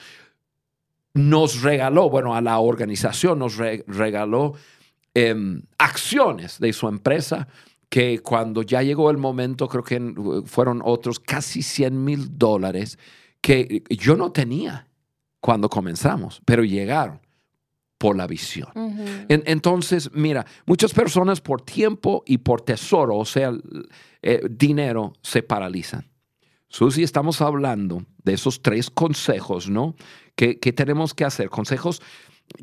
nos 1.15 1.63
regaló, 1.63 2.11
bueno, 2.11 2.37
a 2.37 2.41
la 2.41 2.61
organización 2.61 3.41
nos 3.41 3.57
regaló 3.57 4.55
Em, 5.19 5.63
acciones 5.79 6.59
de 6.59 6.75
su 6.75 6.89
empresa 6.89 7.49
que 7.89 8.19
cuando 8.19 8.61
ya 8.61 8.83
llegó 8.83 9.11
el 9.11 9.17
momento, 9.17 9.67
creo 9.67 9.83
que 9.83 10.43
fueron 10.45 10.83
otros 10.85 11.21
casi 11.21 11.63
100 11.63 12.05
mil 12.05 12.37
dólares 12.37 12.99
que 13.41 13.83
yo 13.89 14.15
no 14.15 14.31
tenía 14.31 14.89
cuando 15.41 15.71
comenzamos, 15.71 16.43
pero 16.45 16.65
llegaron 16.65 17.23
por 17.97 18.15
la 18.15 18.27
visión. 18.27 18.69
entonces, 19.31 20.11
mira, 20.13 20.45
muchas 20.67 20.93
personas 20.93 21.41
por 21.41 21.63
tiempo 21.63 22.23
y 22.27 22.37
por 22.37 22.61
tesoro, 22.61 23.17
o 23.17 23.25
sea, 23.25 23.55
eh, 24.21 24.43
dinero, 24.51 25.15
se 25.23 25.43
paralizan. 25.43 26.07
Susi, 26.69 27.03
estamos 27.03 27.41
hablando 27.41 28.05
de 28.23 28.35
esos 28.35 28.61
tres 28.61 28.91
consejos, 28.91 29.71
¿no? 29.71 29.97
¿Qué, 30.35 30.57
tenemos 30.57 31.15
que 31.15 31.25
hacer? 31.25 31.49
Consejos 31.49 32.03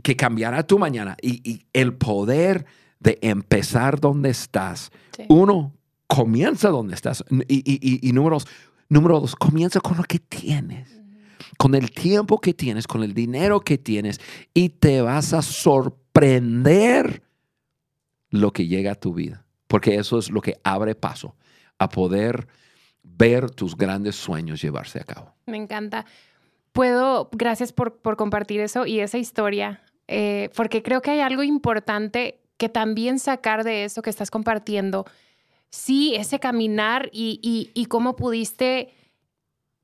que 0.02 0.16
cambiará 0.16 0.66
tu 0.66 0.80
mañana 0.80 1.18
y, 1.22 1.66
el 1.74 1.94
poder 1.94 2.66
de 3.00 3.20
empezar 3.22 4.00
donde 4.00 4.30
estás. 4.30 4.92
Uno, 5.30 5.74
comienza 6.08 6.70
donde 6.70 6.96
estás. 6.96 7.24
Y, 7.48 8.08
y, 8.08 8.12
número, 8.14 8.38
dos, 8.38 8.48
número 8.90 9.20
dos, 9.20 9.36
comienza 9.36 9.80
con 9.80 9.98
lo 9.98 10.04
que 10.04 10.20
tienes. 10.20 11.02
Con 11.58 11.76
el 11.76 11.92
tiempo 11.92 12.40
que 12.40 12.54
tienes, 12.54 12.88
con 12.88 13.04
el 13.04 13.14
dinero 13.14 13.60
que 13.60 13.78
tienes, 13.78 14.20
y 14.54 14.70
te 14.70 15.02
vas 15.02 15.34
a 15.34 15.42
sorprender 15.42 17.24
lo 18.30 18.52
que 18.52 18.68
llega 18.68 18.94
a 18.94 18.96
tu 18.96 19.14
vida. 19.14 19.46
Porque 19.68 19.96
eso 19.96 20.18
es 20.18 20.32
lo 20.32 20.42
que 20.42 20.60
abre 20.64 20.96
paso 20.96 21.36
a 21.78 21.90
poder 21.90 22.48
ver 23.04 23.52
tus 23.52 23.76
grandes 23.76 24.16
sueños 24.16 24.62
llevarse 24.62 25.00
a 25.00 25.04
cabo. 25.04 25.34
Me 25.46 25.58
encanta 25.58 26.06
puedo, 26.74 27.30
gracias 27.32 27.72
por, 27.72 28.02
compartir 28.18 28.60
eso 28.60 28.86
y 28.86 29.00
esa 29.00 29.18
historia, 29.18 29.82
eh, 30.08 30.50
porque 30.56 30.84
creo 30.84 31.02
que 31.02 31.12
hay 31.12 31.22
algo 31.22 31.44
importante 31.44 32.42
que 32.58 32.70
también 32.70 33.20
sacar 33.20 33.64
de 33.64 33.86
eso 33.86 34.02
que 34.02 34.10
estás 34.10 34.30
compartiendo. 34.30 35.06
Sí, 35.70 36.14
ese 36.16 36.40
caminar 36.40 37.10
y, 37.12 37.72
y 37.74 37.86
cómo 37.86 38.16
pudiste, 38.16 38.94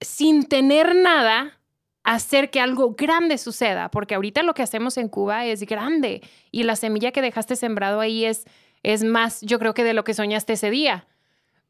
sin 0.02 0.48
tener 0.48 0.96
nada, 0.96 1.60
hacer 2.04 2.50
que 2.50 2.60
algo 2.60 2.96
grande 2.96 3.38
suceda, 3.38 3.92
porque 3.92 4.16
ahorita 4.16 4.44
lo 4.44 4.54
que 4.54 4.64
hacemos 4.64 4.98
en 4.98 5.10
Cuba 5.10 5.46
es 5.46 5.64
grande 5.66 6.22
y 6.52 6.64
la 6.64 6.76
semilla 6.76 7.12
que 7.12 7.22
dejaste 7.22 7.56
sembrado 7.56 8.00
ahí 8.00 8.26
es, 8.26 8.46
es 8.84 9.04
más, 9.04 9.42
yo 9.42 9.60
creo 9.60 9.74
que 9.74 9.84
de 9.84 9.94
lo 9.94 10.04
que 10.04 10.14
soñaste 10.14 10.54
ese 10.54 10.72
día. 10.72 11.08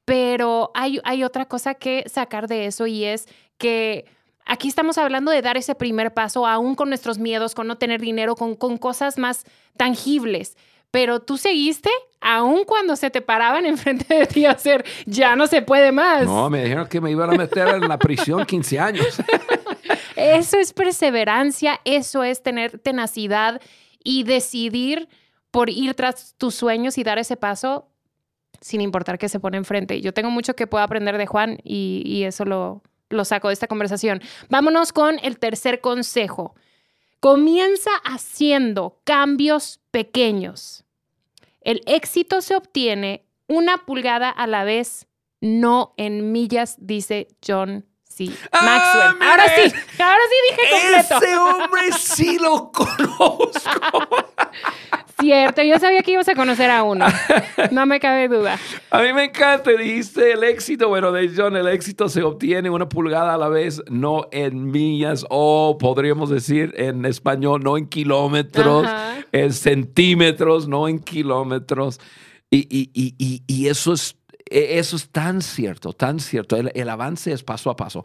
Pero 0.05 0.71
hay, 0.73 0.99
hay 1.03 1.23
otra 1.23 1.45
cosa 1.45 1.75
que 1.75 2.05
sacar 2.07 2.47
de 2.47 2.65
eso 2.65 2.87
y 2.87 3.03
es 3.03 3.27
que 3.57 4.05
Aquí 4.51 4.67
estamos 4.67 4.97
hablando 4.97 5.29
de 5.29 5.43
dar 5.43 5.57
ese 5.57 5.75
primer 5.75 6.11
paso, 6.11 6.47
aún 6.47 6.73
con 6.73 6.89
nuestros 6.89 7.19
miedos, 7.19 7.53
con 7.53 7.67
no 7.67 7.77
tener 7.77 8.01
dinero, 8.01 8.33
con, 8.33 8.55
con 8.55 8.79
cosas 8.79 9.19
más 9.19 9.45
tangibles. 9.77 10.57
Pero 10.89 11.19
tú 11.19 11.37
seguiste, 11.37 11.91
aún 12.19 12.63
cuando 12.65 12.95
se 12.95 13.11
te 13.11 13.21
paraban 13.21 13.65
enfrente 13.67 14.11
de 14.11 14.25
ti 14.25 14.47
a 14.47 14.53
hacer, 14.53 14.83
ya 15.05 15.35
no 15.35 15.45
se 15.45 15.61
puede 15.61 15.91
más. 15.91 16.25
No, 16.25 16.49
me 16.49 16.63
dijeron 16.63 16.87
que 16.87 16.99
me 16.99 17.11
iban 17.11 17.29
a 17.29 17.37
meter 17.37 17.67
en 17.67 17.87
la 17.87 17.99
prisión 17.99 18.43
15 18.43 18.79
años. 18.79 19.21
Eso 20.15 20.57
es 20.57 20.73
perseverancia, 20.73 21.79
eso 21.85 22.23
es 22.23 22.41
tener 22.41 22.79
tenacidad 22.79 23.61
y 24.03 24.23
decidir 24.23 25.09
por 25.51 25.69
ir 25.69 25.93
tras 25.93 26.33
tus 26.37 26.55
sueños 26.55 26.97
y 26.97 27.03
dar 27.03 27.19
ese 27.19 27.37
paso 27.37 27.87
sin 28.59 28.81
importar 28.81 29.19
qué 29.19 29.29
se 29.29 29.39
pone 29.39 29.57
enfrente. 29.57 30.01
Yo 30.01 30.11
tengo 30.11 30.31
mucho 30.31 30.55
que 30.55 30.67
puedo 30.67 30.83
aprender 30.83 31.19
de 31.19 31.27
Juan 31.27 31.59
y, 31.63 32.01
y 32.03 32.23
eso 32.23 32.43
lo, 32.43 32.81
lo 33.09 33.25
saco 33.25 33.47
de 33.47 33.53
esta 33.53 33.67
conversación. 33.67 34.21
Vámonos 34.49 34.93
con 34.93 35.19
el 35.23 35.39
tercer 35.39 35.81
consejo. 35.81 36.55
Comienza 37.19 37.91
haciendo 38.05 39.01
cambios 39.03 39.79
pequeños. 39.91 40.85
El 41.61 41.81
éxito 41.85 42.41
se 42.41 42.55
obtiene 42.55 43.25
una 43.47 43.79
pulgada 43.79 44.29
a 44.29 44.47
la 44.47 44.63
vez, 44.63 45.07
no 45.41 45.93
en 45.97 46.31
millas, 46.31 46.77
dice 46.79 47.27
John 47.45 47.88
C. 48.27 48.29
Ah, 48.51 48.59
Maxwell. 48.63 49.29
ahora 49.29 49.43
sí, 49.55 49.73
ahora 50.01 50.21
sí 50.29 50.55
dije 50.55 50.69
completo. 50.71 51.25
Ese 51.25 51.37
hombre 51.37 51.81
sí 51.97 52.37
lo 52.39 52.71
conozco. 52.73 54.07
Cierto, 55.21 55.61
yo 55.63 55.77
sabía 55.79 56.01
que 56.01 56.11
ibas 56.11 56.29
a 56.29 56.35
conocer 56.35 56.69
a 56.71 56.83
uno. 56.83 57.05
No 57.71 57.85
me 57.85 57.99
cabe 57.99 58.27
duda. 58.29 58.57
A 58.89 59.01
mí 59.01 59.11
me 59.13 59.25
encanta, 59.25 59.71
dijiste 59.71 60.31
el 60.31 60.43
éxito, 60.45 60.87
bueno, 60.87 61.11
de 61.11 61.29
John, 61.35 61.55
el 61.57 61.67
éxito 61.67 62.07
se 62.07 62.23
obtiene 62.23 62.69
una 62.69 62.87
pulgada 62.87 63.33
a 63.33 63.37
la 63.37 63.49
vez, 63.49 63.81
no 63.89 64.27
en 64.31 64.71
millas, 64.71 65.25
o 65.29 65.77
podríamos 65.77 66.29
decir 66.29 66.73
en 66.77 67.05
español, 67.05 67.61
no 67.63 67.77
en 67.77 67.87
kilómetros, 67.87 68.85
Ajá. 68.87 69.17
en 69.33 69.51
centímetros, 69.53 70.67
no 70.69 70.87
en 70.87 70.99
kilómetros. 70.99 71.99
Y, 72.49 72.59
y- 72.75 72.89
y- 72.93 73.13
y- 73.19 73.43
y 73.45 73.67
eso, 73.67 73.93
es, 73.93 74.15
eso 74.51 74.95
es 74.95 75.09
tan 75.09 75.41
cierto, 75.41 75.93
tan 75.93 76.19
cierto. 76.19 76.55
El, 76.55 76.71
el 76.75 76.89
avance 76.89 77.31
es 77.31 77.43
paso 77.43 77.69
a 77.69 77.75
paso. 77.75 78.03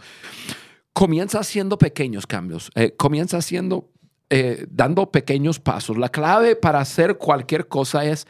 Comienza 0.93 1.41
haciendo 1.41 1.77
pequeños 1.79 2.27
cambios, 2.27 2.71
eh, 2.75 2.95
comienza 2.97 3.39
haciendo, 3.39 3.91
eh, 4.31 4.67
dando 4.71 5.11
pequeños 5.11 5.59
pasos. 5.59 5.97
La 5.99 6.09
clave 6.11 6.55
para 6.57 6.81
hacer 6.81 7.19
cualquier 7.19 7.67
cosa 7.69 8.05
es, 8.05 8.27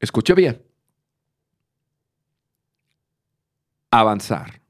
escuche 0.00 0.34
bien, 0.34 0.62
avanzar. 3.90 4.60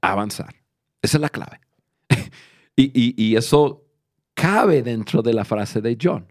Avanzar. 0.00 0.54
Esa 1.02 1.16
es 1.16 1.20
la 1.20 1.28
clave. 1.28 1.60
y, 2.76 2.84
y- 2.94 3.14
y 3.16 3.36
eso 3.36 3.84
cabe 4.34 4.82
dentro 4.82 5.22
de 5.22 5.32
la 5.32 5.44
frase 5.44 5.80
de 5.80 5.96
John, 6.00 6.26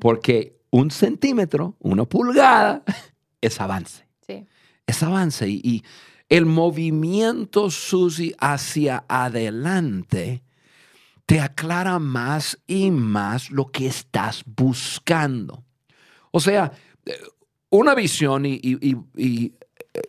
porque 0.00 0.58
un 0.70 0.90
centímetro, 0.90 1.76
una 1.80 2.04
pulgada, 2.04 2.82
es 3.40 3.60
avance. 3.60 4.06
Sí. 4.28 4.46
Es 4.86 5.02
avance. 5.02 5.48
Y, 5.48 5.60
y 5.64 5.82
el 6.28 6.46
movimiento, 6.46 7.70
Susi, 7.70 8.34
hacia 8.38 9.04
adelante 9.08 10.42
te 11.26 11.40
aclara 11.40 11.98
más 11.98 12.58
y 12.66 12.90
más 12.90 13.50
lo 13.50 13.66
que 13.70 13.86
estás 13.86 14.42
buscando. 14.46 15.64
O 16.30 16.40
sea, 16.40 16.72
eh, 17.04 17.12
una 17.70 17.94
visión 17.94 18.46
y, 18.46 18.54
y- 18.62 18.78
y- 18.90 18.96
y, 19.16 19.52
eh, 19.94 20.00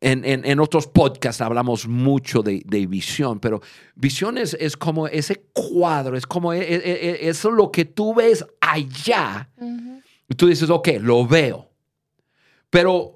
en, 0.00 0.24
en- 0.24 0.44
en 0.46 0.60
otros 0.60 0.86
podcasts 0.86 1.40
hablamos 1.42 1.86
mucho 1.88 2.42
de, 2.42 2.62
de 2.64 2.86
visión, 2.86 3.38
pero 3.40 3.60
visión 3.94 4.38
es, 4.38 4.54
es 4.60 4.76
como 4.76 5.06
ese 5.08 5.46
cuadro, 5.52 6.16
es 6.16 6.26
como 6.26 6.52
e- 6.54 6.60
e- 6.60 6.76
e- 7.24 7.28
eso 7.28 7.50
lo 7.50 7.70
que 7.70 7.84
tú 7.86 8.14
ves 8.14 8.44
allá 8.60 9.50
y 10.28 10.34
tú 10.34 10.46
dices, 10.46 10.68
ok, 10.70 10.88
lo 11.00 11.26
veo. 11.26 11.70
Pero 12.70 13.15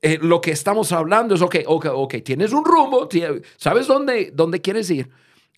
eh, 0.00 0.18
lo 0.20 0.40
que 0.40 0.52
estamos 0.52 0.92
hablando 0.92 1.34
es, 1.34 1.42
ok, 1.42 1.56
ok, 1.66 1.86
ok, 1.92 2.14
tienes 2.24 2.52
un 2.52 2.64
rumbo, 2.64 3.08
sabes 3.56 3.86
dónde, 3.86 4.30
dónde 4.32 4.60
quieres 4.60 4.90
ir. 4.90 5.10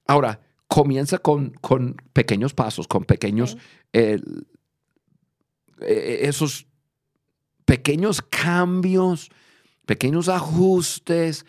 Ahora, 0.07 0.41
comienza 0.67 1.19
con, 1.19 1.51
con 1.61 1.97
pequeños 2.13 2.55
pasos, 2.55 2.89
con 2.89 3.05
pequeños, 3.05 3.59
eh, 3.93 4.19
eh, 5.81 6.21
esos 6.23 6.67
pequeños 7.67 8.23
cambios, 8.23 9.31
pequeños 9.85 10.29
ajustes. 10.29 11.45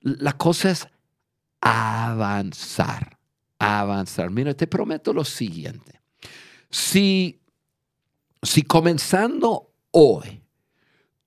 La 0.00 0.36
cosa 0.36 0.70
es 0.70 0.88
avanzar, 1.60 3.18
avanzar. 3.58 4.30
Mira, 4.30 4.54
te 4.54 4.66
prometo 4.66 5.12
lo 5.12 5.24
siguiente. 5.24 6.00
Si, 6.70 7.40
si 8.42 8.62
comenzando 8.62 9.70
hoy, 9.92 10.41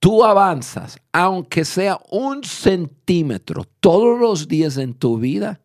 tú 0.05 0.23
avanzas, 0.23 0.99
aunque 1.11 1.65
sea 1.65 1.97
un 2.11 2.43
centímetro 2.43 3.63
todos 3.79 4.19
los 4.19 4.47
días 4.47 4.77
en 4.77 4.93
tu 4.93 5.17
vida, 5.17 5.61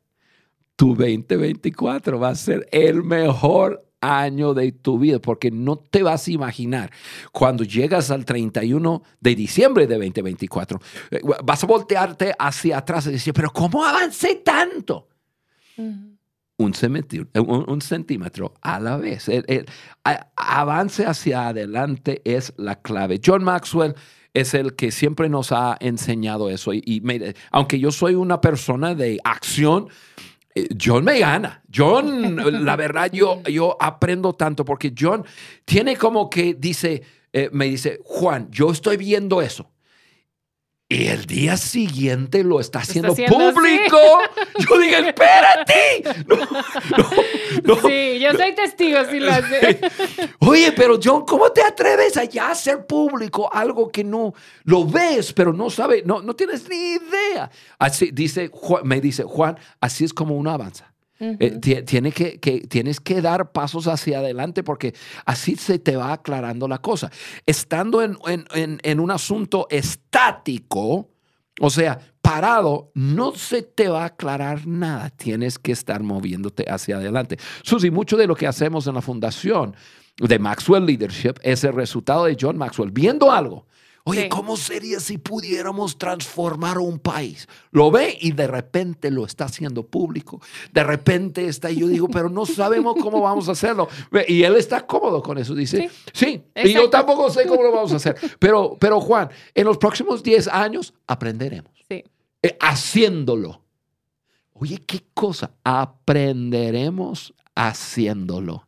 tu 0.77 0.95
2024 0.95 2.19
va 2.19 2.31
a 2.31 2.35
ser 2.35 2.67
el 2.73 3.05
mejor 3.05 3.87
año 4.01 4.55
de 4.55 4.73
tu 4.73 4.99
vida, 4.99 5.19
porque 5.19 5.51
no 5.51 5.77
te 5.77 6.03
vas 6.03 6.27
a 6.27 6.31
imaginar 6.31 6.91
cuando 7.33 7.65
llegas 7.65 8.11
al 8.11 8.25
31 8.25 9.03
de 9.21 9.35
diciembre 9.35 9.87
de 9.87 9.97
2024, 9.97 10.81
eh, 11.11 11.21
vas 11.45 11.63
a 11.63 11.67
voltearte 11.67 12.33
hacia 12.39 12.79
atrás 12.79 13.09
y 13.09 13.11
decir, 13.11 13.35
pero 13.35 13.51
¿cómo 13.51 13.85
avancé 13.85 14.37
tanto? 14.37 15.07
Ujú. 15.77 16.17
un 16.57 16.73
centímetro, 16.73 17.43
un, 17.43 17.65
un 17.69 17.83
centímetro 17.83 18.55
a 18.63 18.81
la 18.81 18.97
vez. 18.97 19.29
El- 19.29 19.67
avance 20.35 21.05
hacia 21.05 21.49
adelante 21.49 22.23
es 22.25 22.55
la 22.57 22.77
clave. 22.81 23.21
John 23.23 23.45
Maxwell 23.45 23.95
es 24.35 24.55
el 24.55 24.75
que 24.77 24.91
siempre 24.93 25.29
nos 25.29 25.53
ha 25.53 25.77
enseñado 25.81 26.51
eso. 26.51 26.73
Y, 26.73 26.83
y 26.85 27.01
me- 27.01 27.35
aunque 27.51 27.79
yo 27.79 27.91
soy 27.91 28.15
una 28.15 28.41
persona 28.41 28.95
de 28.95 29.19
acción, 29.25 29.89
eh, 30.55 30.69
John 30.81 31.05
me 31.05 31.19
gana. 31.19 31.63
John, 31.75 32.37
la 32.65 32.77
verdad, 32.77 33.11
yo, 33.13 33.43
yo 33.45 33.77
aprendo 33.81 34.33
tanto 34.35 34.65
porque 34.65 34.93
John 34.99 35.25
tiene 35.65 35.97
como 35.97 36.29
que 36.31 36.55
dice, 36.55 37.03
eh, 37.33 37.49
me 37.53 37.67
dice, 37.67 38.01
Juan, 38.05 38.49
yo 38.51 38.71
estoy 38.71 38.97
viendo 38.97 39.43
eso. 39.43 39.71
Y 40.93 41.07
el 41.07 41.25
día 41.27 41.57
siguiente 41.57 42.43
lo 42.43 42.59
está 42.59 42.81
haciendo, 42.81 43.13
haciendo 43.13 43.39
así. 43.39 43.55
público. 43.55 43.97
Yo 44.59 44.79
dije, 44.81 45.09
espérate. 45.09 46.03
No, 46.27 46.37
no, 46.37 47.11
no. 47.65 47.77
Sí, 47.77 48.19
yo 48.21 48.33
soy 48.33 48.55
testigo 48.55 48.99
si 49.11 49.21
lo 49.21 49.31
hace. 49.33 49.81
Oye, 50.41 50.73
pero 50.73 50.99
John, 51.03 51.25
¿cómo 51.27 51.51
te 51.51 51.63
atreves 51.63 52.17
a 52.17 52.25
ya 52.25 52.51
hacer 52.51 52.87
público 52.87 53.49
algo 53.53 53.89
que 53.91 54.05
no 54.05 54.33
lo 54.65 54.85
ves, 54.87 55.33
pero 55.33 55.53
no 55.53 55.71
sabes, 55.71 56.05
no, 56.05 56.23
no 56.23 56.35
tienes 56.35 56.69
ni 56.69 56.77
idea? 56.95 57.51
Así 57.79 58.11
dice, 58.13 58.51
me 58.85 59.01
dice 59.01 59.25
Juan, 59.25 59.59
así 59.81 60.05
es 60.05 60.13
como 60.15 60.37
uno 60.37 60.51
avanza. 60.51 60.87
Eh, 61.23 61.59
tiene 61.85 62.13
que, 62.13 62.41
que- 62.41 62.61
tienes 62.63 62.99
que 62.99 63.21
dar 63.21 63.53
pasos 63.53 63.87
hacia 63.89 64.21
adelante 64.21 64.63
porque 64.63 64.95
así 65.27 65.55
se 65.57 65.79
te 65.79 65.95
va 65.95 66.15
aclarando 66.15 66.67
la 66.67 66.79
cosa. 66.79 67.11
Estando 67.45 68.01
en, 68.03 68.17
en- 68.27 68.47
en- 68.55 68.81
en 68.83 69.01
un 69.01 69.11
asunto 69.11 69.67
estático, 69.71 71.11
o 71.61 71.71
sea, 71.71 71.99
parado, 72.31 72.91
no 72.95 73.35
se 73.35 73.63
te 73.63 73.89
va 73.89 74.03
a 74.03 74.07
aclarar 74.07 74.67
nada. 74.67 75.11
Tienes 75.11 75.59
que 75.59 75.73
estar 75.73 76.03
moviéndote 76.03 76.65
hacia 76.69 76.97
adelante. 76.97 77.39
Susi, 77.63 77.91
mucho 77.91 78.17
de 78.17 78.27
lo 78.29 78.37
que 78.37 78.47
hacemos 78.47 78.87
en 78.87 78.95
la 78.95 79.03
fundación 79.03 79.75
de 80.17 80.39
Maxwell 80.39 80.87
Leadership 80.87 81.35
es 81.43 81.65
el 81.65 81.73
resultado 81.73 82.27
de 82.27 82.37
John 82.41 82.57
Maxwell 82.57 82.93
viendo 82.93 83.33
algo. 83.33 83.67
Oye, 84.05 84.23
Sí. 84.23 84.29
¿cómo 84.31 84.57
sería 84.57 84.99
si 84.99 85.19
pudiéramos 85.19 85.99
transformar 85.99 86.79
un 86.79 86.99
país? 86.99 87.47
Lo 87.71 87.91
ve 87.91 88.17
y 88.19 88.33
de 88.33 88.47
repente 88.47 89.11
lo 89.11 89.27
está 89.27 89.45
haciendo 89.45 89.87
público. 89.87 90.41
De 90.73 90.83
repente 90.83 91.47
está, 91.47 91.71
y 91.71 91.81
yo 91.81 91.87
digo, 91.87 92.09
pero 92.09 92.31
no 92.31 92.47
sabemos 92.47 92.95
cómo 93.03 93.21
vamos 93.21 93.49
a 93.49 93.53
hacerlo. 93.53 93.89
Y 94.27 94.43
él 94.43 94.57
está 94.57 94.87
cómodo 94.87 95.21
con 95.23 95.37
eso. 95.37 95.55
Dice, 95.55 95.91
sí, 96.15 96.43
y 96.65 96.73
yo 96.73 96.89
tampoco 96.89 97.29
sé 97.29 97.47
cómo 97.47 97.63
lo 97.63 97.73
vamos 97.73 97.93
a 97.93 97.97
hacer. 97.97 98.17
Pero, 98.39 98.77
pero 98.81 99.01
Juan, 99.01 99.29
en 99.55 99.65
los 99.67 99.77
próximos 99.77 100.23
10 100.23 100.49
años 100.49 100.95
aprenderemos. 101.07 101.73
Sí. 101.89 102.03
Eh, 102.43 102.57
haciéndolo. 102.61 103.63
Oye, 104.53 104.79
qué 104.79 105.05
cosa. 105.15 105.53
Aprenderemos 105.65 107.35
haciéndolo. 107.55 108.67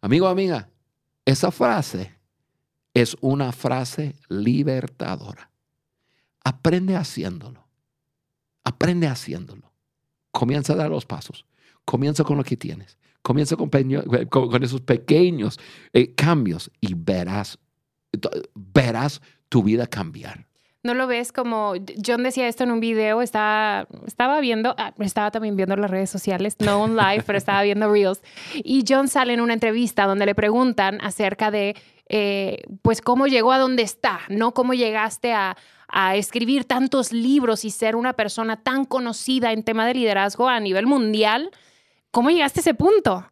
Amigo, 0.00 0.26
amiga, 0.26 0.68
esa 1.24 1.50
frase 1.50 2.14
es 2.94 3.16
una 3.20 3.52
frase 3.52 4.16
libertadora. 4.28 5.50
Aprende 6.44 6.96
haciéndolo. 6.96 7.66
Aprende 8.64 9.06
haciéndolo. 9.06 9.72
Comienza 10.30 10.72
a 10.72 10.76
dar 10.76 10.90
los 10.90 11.06
pasos. 11.06 11.46
Comienza 11.84 12.24
con 12.24 12.36
lo 12.36 12.44
que 12.44 12.56
tienes. 12.56 12.98
Comienza 13.22 13.56
con, 13.56 13.70
con 14.28 14.62
esos 14.64 14.80
pequeños 14.80 15.58
eh, 15.92 16.14
cambios 16.14 16.70
y 16.80 16.94
verás, 16.94 17.58
verás 18.54 19.22
tu 19.48 19.62
vida 19.62 19.86
cambiar. 19.86 20.48
No 20.82 20.94
lo 20.94 21.06
ves 21.06 21.32
como, 21.32 21.74
John 22.04 22.22
decía 22.24 22.48
esto 22.48 22.64
en 22.64 22.72
un 22.72 22.80
video, 22.80 23.22
estaba, 23.22 23.86
estaba 24.06 24.40
viendo, 24.40 24.74
ah, 24.78 24.92
estaba 24.98 25.30
también 25.30 25.56
viendo 25.56 25.76
las 25.76 25.90
redes 25.90 26.10
sociales, 26.10 26.56
no 26.58 26.82
un 26.82 26.96
live, 26.96 27.22
pero 27.24 27.38
estaba 27.38 27.62
viendo 27.62 27.90
Reels, 27.90 28.20
y 28.54 28.84
John 28.88 29.08
sale 29.08 29.32
en 29.32 29.40
una 29.40 29.54
entrevista 29.54 30.06
donde 30.06 30.26
le 30.26 30.34
preguntan 30.34 30.98
acerca 31.00 31.50
de, 31.50 31.76
eh, 32.08 32.62
pues, 32.82 33.00
cómo 33.00 33.28
llegó 33.28 33.52
a 33.52 33.58
donde 33.58 33.82
está, 33.82 34.20
¿no? 34.28 34.54
Cómo 34.54 34.74
llegaste 34.74 35.32
a, 35.32 35.56
a 35.88 36.16
escribir 36.16 36.64
tantos 36.64 37.12
libros 37.12 37.64
y 37.64 37.70
ser 37.70 37.94
una 37.94 38.14
persona 38.14 38.56
tan 38.56 38.84
conocida 38.84 39.52
en 39.52 39.62
tema 39.62 39.86
de 39.86 39.94
liderazgo 39.94 40.48
a 40.48 40.58
nivel 40.58 40.86
mundial, 40.86 41.50
¿cómo 42.10 42.30
llegaste 42.30 42.60
a 42.60 42.62
ese 42.62 42.74
punto? 42.74 43.30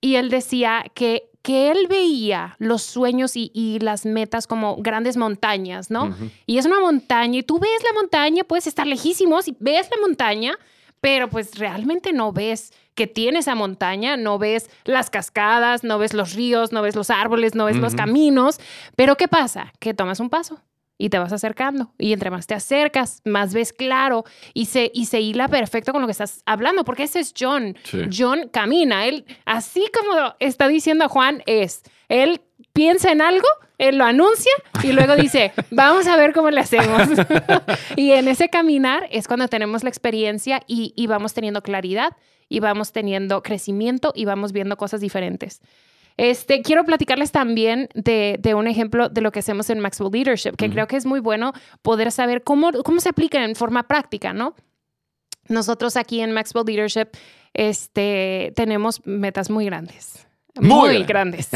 Y 0.00 0.16
él 0.16 0.30
decía 0.30 0.84
que 0.94 1.30
que 1.44 1.70
él 1.70 1.88
veía 1.90 2.56
los 2.58 2.80
sueños 2.80 3.32
y, 3.34 3.78
las 3.82 4.06
metas 4.06 4.46
como 4.46 4.76
grandes 4.76 5.18
montañas, 5.18 5.90
¿no? 5.90 6.16
Y 6.46 6.56
es 6.56 6.64
una 6.64 6.80
montaña 6.80 7.40
y 7.40 7.42
tú 7.42 7.58
ves 7.58 7.82
la 7.84 7.92
montaña, 7.92 8.44
puedes 8.44 8.66
estar 8.66 8.86
lejísimos 8.86 9.46
y 9.46 9.54
ves 9.60 9.90
la 9.90 10.00
montaña, 10.00 10.58
pero 11.02 11.28
pues 11.28 11.58
realmente 11.58 12.14
no 12.14 12.32
ves 12.32 12.72
que 12.94 13.06
tiene 13.06 13.40
esa 13.40 13.54
montaña, 13.54 14.16
no 14.16 14.38
ves 14.38 14.70
las 14.84 15.10
cascadas, 15.10 15.84
no 15.84 15.98
ves 15.98 16.14
los 16.14 16.32
ríos, 16.32 16.72
no 16.72 16.80
ves 16.80 16.96
los 16.96 17.10
árboles, 17.10 17.54
no 17.54 17.66
ves 17.66 17.76
los 17.76 17.94
caminos, 17.94 18.58
pero 18.96 19.18
¿qué 19.18 19.28
pasa? 19.28 19.70
Que 19.80 19.92
tomas 19.92 20.20
un 20.20 20.30
paso 20.30 20.62
y 20.98 21.08
te 21.08 21.18
vas 21.18 21.32
acercando. 21.32 21.92
Y 21.98 22.12
entre 22.12 22.30
más 22.30 22.46
te 22.46 22.54
acercas, 22.54 23.20
más 23.24 23.54
ves 23.54 23.72
claro 23.72 24.24
y 24.52 24.66
se, 24.66 24.90
y 24.94 25.06
se 25.06 25.20
hila 25.20 25.48
perfecto 25.48 25.92
con 25.92 26.00
lo 26.00 26.06
que 26.06 26.12
estás 26.12 26.42
hablando, 26.46 26.84
porque 26.84 27.04
ese 27.04 27.20
es 27.20 27.34
John. 27.38 27.76
John 28.12 28.48
camina, 28.52 29.06
él, 29.06 29.24
así 29.44 29.86
como 29.92 30.34
está 30.38 30.68
diciendo 30.68 31.08
Juan, 31.08 31.42
es, 31.46 31.82
él 32.08 32.40
piensa 32.72 33.12
en 33.12 33.22
algo, 33.22 33.46
él 33.78 33.98
lo 33.98 34.04
anuncia 34.04 34.52
y 34.82 34.92
luego 34.92 35.16
dice, 35.16 35.52
vamos 35.70 36.06
a 36.06 36.16
ver 36.16 36.32
cómo 36.32 36.50
le 36.50 36.60
hacemos. 36.60 37.08
y 37.96 38.12
en 38.12 38.28
ese 38.28 38.48
caminar 38.48 39.08
es 39.10 39.26
cuando 39.26 39.48
tenemos 39.48 39.82
la 39.82 39.90
experiencia 39.90 40.62
y, 40.66 40.92
y 40.96 41.06
vamos 41.06 41.34
teniendo 41.34 41.62
claridad 41.62 42.16
y 42.48 42.60
vamos 42.60 42.92
teniendo 42.92 43.42
crecimiento 43.42 44.12
y 44.14 44.26
vamos 44.26 44.52
viendo 44.52 44.76
cosas 44.76 45.00
diferentes. 45.00 45.60
Este, 46.16 46.62
quiero 46.62 46.84
platicarles 46.84 47.32
también 47.32 47.88
de, 47.94 48.38
un 48.54 48.68
ejemplo 48.68 49.08
de 49.08 49.20
lo 49.20 49.32
que 49.32 49.40
hacemos 49.40 49.68
en 49.70 49.80
Maxwell 49.80 50.12
Leadership, 50.12 50.52
que 50.56 50.70
creo 50.70 50.86
que 50.86 50.96
es 50.96 51.06
muy 51.06 51.20
bueno 51.20 51.52
poder 51.82 52.12
saber 52.12 52.44
cómo, 52.44 52.70
cómo 52.84 53.00
se 53.00 53.08
aplica 53.08 53.44
en 53.44 53.56
forma 53.56 53.82
práctica, 53.88 54.32
¿no? 54.32 54.54
Nosotros 55.48 55.96
aquí 55.96 56.20
en 56.20 56.32
Maxwell 56.32 56.64
Leadership 56.66 57.08
este, 57.52 58.52
tenemos 58.54 59.04
metas 59.04 59.50
muy 59.50 59.64
grandes. 59.64 60.26
Muy, 60.60 61.02
grandes. 61.02 61.48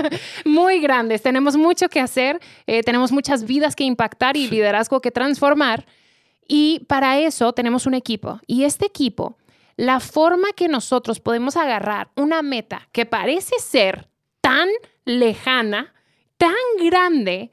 muy 0.46 0.80
grandes. 0.80 1.20
Tenemos 1.20 1.56
mucho 1.56 1.90
que 1.90 2.00
hacer, 2.00 2.40
eh, 2.66 2.82
tenemos 2.82 3.12
muchas 3.12 3.44
vidas 3.44 3.76
que 3.76 3.84
impactar 3.84 4.38
y 4.38 4.48
liderazgo 4.48 5.00
que 5.02 5.10
transformar. 5.10 5.84
Y 6.48 6.86
para 6.88 7.18
eso 7.18 7.52
tenemos 7.52 7.86
un 7.86 7.92
equipo. 7.92 8.40
Y 8.46 8.64
este 8.64 8.86
equipo 8.86 9.36
la 9.78 10.00
forma 10.00 10.48
que 10.56 10.66
nosotros 10.66 11.20
podemos 11.20 11.56
agarrar 11.56 12.10
una 12.16 12.42
meta 12.42 12.88
que 12.90 13.06
parece 13.06 13.60
ser 13.60 14.08
tan 14.40 14.68
lejana, 15.04 15.94
tan 16.36 16.52
grande, 16.84 17.52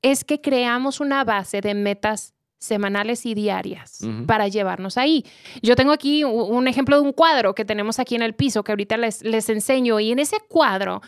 es 0.00 0.22
que 0.24 0.40
creamos 0.40 1.00
una 1.00 1.24
base 1.24 1.60
de 1.60 1.74
metas 1.74 2.34
semanales 2.60 3.26
y 3.26 3.34
diarias 3.34 3.98
para 4.26 4.46
llevarnos 4.46 4.96
ahí. 4.96 5.24
Yo 5.60 5.74
tengo 5.74 5.90
aquí 5.90 6.22
un 6.22 6.68
ejemplo 6.68 7.00
de 7.00 7.02
un 7.02 7.12
cuadro 7.12 7.56
que 7.56 7.64
tenemos 7.64 7.98
aquí 7.98 8.14
en 8.14 8.22
el 8.22 8.36
piso 8.36 8.62
que 8.62 8.70
ahorita 8.70 8.96
les, 8.96 9.24
les 9.24 9.48
enseño 9.48 9.98
y 9.98 10.12
en 10.12 10.20
ese 10.20 10.36
cuadro 10.48 11.02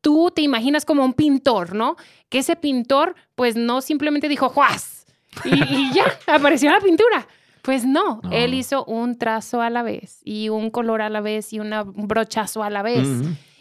tú 0.00 0.30
te 0.32 0.42
imaginas 0.42 0.84
como 0.84 1.04
un 1.04 1.14
pintor, 1.14 1.74
¿no? 1.74 1.96
Que 2.28 2.38
ese 2.38 2.54
pintor 2.54 3.16
pues 3.34 3.56
no 3.56 3.80
simplemente 3.80 4.28
dijo 4.28 4.48
¡juas! 4.48 5.06
Y, 5.44 5.54
y 5.54 5.92
ya, 5.92 6.04
apareció 6.32 6.70
la 6.70 6.80
pintura 6.80 7.26
pues 7.64 7.86
no, 7.86 8.20
él 8.30 8.52
hizo 8.52 8.84
un 8.84 9.16
trazo 9.16 9.62
a 9.62 9.70
la 9.70 9.82
vez 9.82 10.20
y 10.22 10.50
un 10.50 10.68
color 10.68 11.00
a 11.00 11.08
la 11.08 11.22
vez 11.22 11.50
y 11.54 11.60
un 11.60 11.72
brochazo 11.96 12.62
a 12.62 12.68
la 12.68 12.82
vez. 12.82 13.08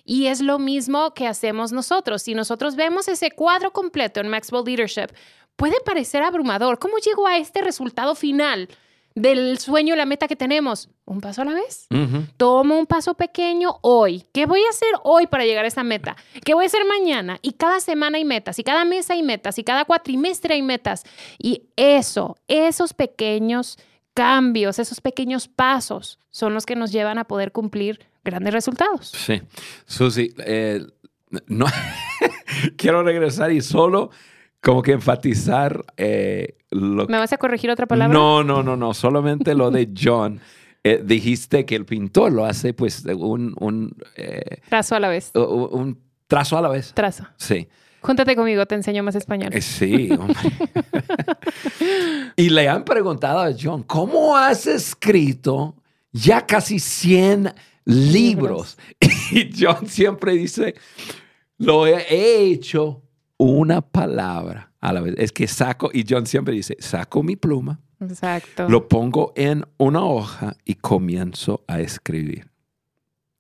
Y 0.04 0.26
es 0.26 0.42
lo 0.42 0.60
mismo 0.60 1.14
que 1.14 1.26
hacemos 1.26 1.72
nosotros. 1.72 2.22
Si 2.22 2.36
nosotros 2.36 2.76
vemos 2.76 3.08
ese 3.08 3.32
cuadro 3.32 3.72
completo 3.72 4.20
en 4.20 4.28
Maxwell 4.28 4.66
Leadership, 4.66 5.08
puede 5.56 5.76
parecer 5.86 6.22
abrumador. 6.22 6.80
¿Cómo 6.80 6.98
llegó 6.98 7.28
a 7.28 7.38
este 7.38 7.62
resultado 7.62 8.14
final 8.14 8.68
del 9.16 9.58
sueño, 9.60 9.96
la 9.96 10.06
meta 10.06 10.28
que 10.28 10.36
tenemos? 10.36 10.90
Un 11.06 11.22
paso 11.22 11.44
a 11.44 11.46
la 11.46 11.54
vez. 11.54 11.88
Tomo 12.36 12.78
un 12.78 12.86
paso 12.86 13.14
pequeño 13.14 13.78
hoy. 13.84 14.26
¿Qué 14.34 14.46
voy 14.46 14.60
a 14.66 14.70
hacer 14.70 14.90
hoy 15.04 15.28
para 15.28 15.46
llegar 15.46 15.64
a 15.64 15.70
esa 15.70 15.86
meta? 15.86 16.18
¿Qué 16.44 16.54
voy 16.54 16.66
a 16.66 16.68
hacer 16.68 16.84
mañana? 16.84 17.40
Y 17.42 17.54
cada 17.54 17.80
semana 17.80 18.18
hay 18.18 18.26
metas, 18.26 18.60
y 18.60 18.66
cada 18.66 18.84
mes 18.84 19.10
hay 19.10 19.24
metas, 19.24 19.58
y 19.60 19.64
cada 19.64 19.86
cuatrimestre 19.86 20.56
hay 20.56 20.62
metas. 20.62 21.06
Y 21.38 21.70
eso, 21.78 22.36
esos 22.50 22.94
pequeños 22.94 23.78
cambios, 24.14 24.80
esos 24.80 25.02
pequeños 25.02 25.48
pasos 25.48 26.20
son 26.32 26.54
los 26.54 26.66
que 26.66 26.76
nos 26.76 26.92
llevan 26.92 27.18
a 27.18 27.26
poder 27.26 27.52
cumplir 27.52 28.00
grandes 28.24 28.54
resultados. 28.54 29.08
Sí. 29.10 29.42
Susi, 29.86 30.34
eh, 30.46 30.82
no, 31.48 31.66
quiero 32.78 33.04
regresar 33.04 33.52
y 33.52 33.62
solo 33.62 34.12
como 34.62 34.82
que 34.82 34.94
enfatizar 34.94 35.84
eh, 35.98 36.58
lo 36.72 37.06
¿Me 37.08 37.18
vas 37.18 37.34
a 37.34 37.38
corregir 37.38 37.70
otra 37.70 37.86
palabra? 37.86 38.14
No, 38.14 38.44
no, 38.44 38.64
no, 38.64 38.78
no, 38.78 38.94
solamente 38.94 39.54
lo 39.56 39.72
de 39.72 39.90
John. 40.00 40.40
Eh, 40.86 41.02
dijiste 41.04 41.66
que 41.66 41.76
el 41.76 41.86
pintor 41.86 42.32
lo 42.32 42.46
hace 42.46 42.74
pues 42.74 43.06
un... 43.06 43.56
un 43.60 43.96
trazo 44.70 44.96
a 44.96 45.00
la 45.00 45.08
vez. 45.08 45.32
Un, 45.34 46.00
trazo 46.28 46.58
a 46.58 46.62
la 46.62 46.70
vez. 46.70 46.94
Trazo. 46.94 47.26
Sí. 47.38 47.68
Júntate 48.04 48.36
conmigo, 48.36 48.66
te 48.66 48.76
enseño 48.76 49.02
más 49.02 49.16
español. 49.16 49.50
Sí, 49.62 50.10
hombre. 50.12 50.36
y 52.36 52.50
le 52.50 52.68
han 52.68 52.84
preguntado 52.84 53.40
a 53.40 53.52
John, 53.58 53.84
¿cómo 53.84 54.36
has 54.36 54.68
escrito 54.68 55.76
ya 56.12 56.46
casi 56.46 56.80
100 56.80 57.54
libros? 57.86 58.78
Y 59.32 59.50
John 59.58 59.88
siempre 59.88 60.34
dice, 60.34 60.76
lo 61.58 61.88
he 61.88 62.44
hecho 62.52 63.02
una 63.38 63.82
palabra 63.82 64.72
a 64.80 64.94
la 64.94 65.02
vez. 65.02 65.16
Es 65.18 65.32
que 65.32 65.48
saco, 65.48 65.90
y 65.94 66.06
John 66.08 66.28
siempre 66.28 66.54
dice, 66.54 66.76
saco 66.80 67.24
mi 67.24 67.36
pluma, 67.36 67.80
Exacto. 68.02 68.68
lo 68.70 68.88
pongo 68.88 69.32
en 69.36 69.66
una 69.78 70.04
hoja 70.04 70.56
y 70.66 70.76
comienzo 70.76 71.64
a 71.68 71.80
escribir. 71.80 72.52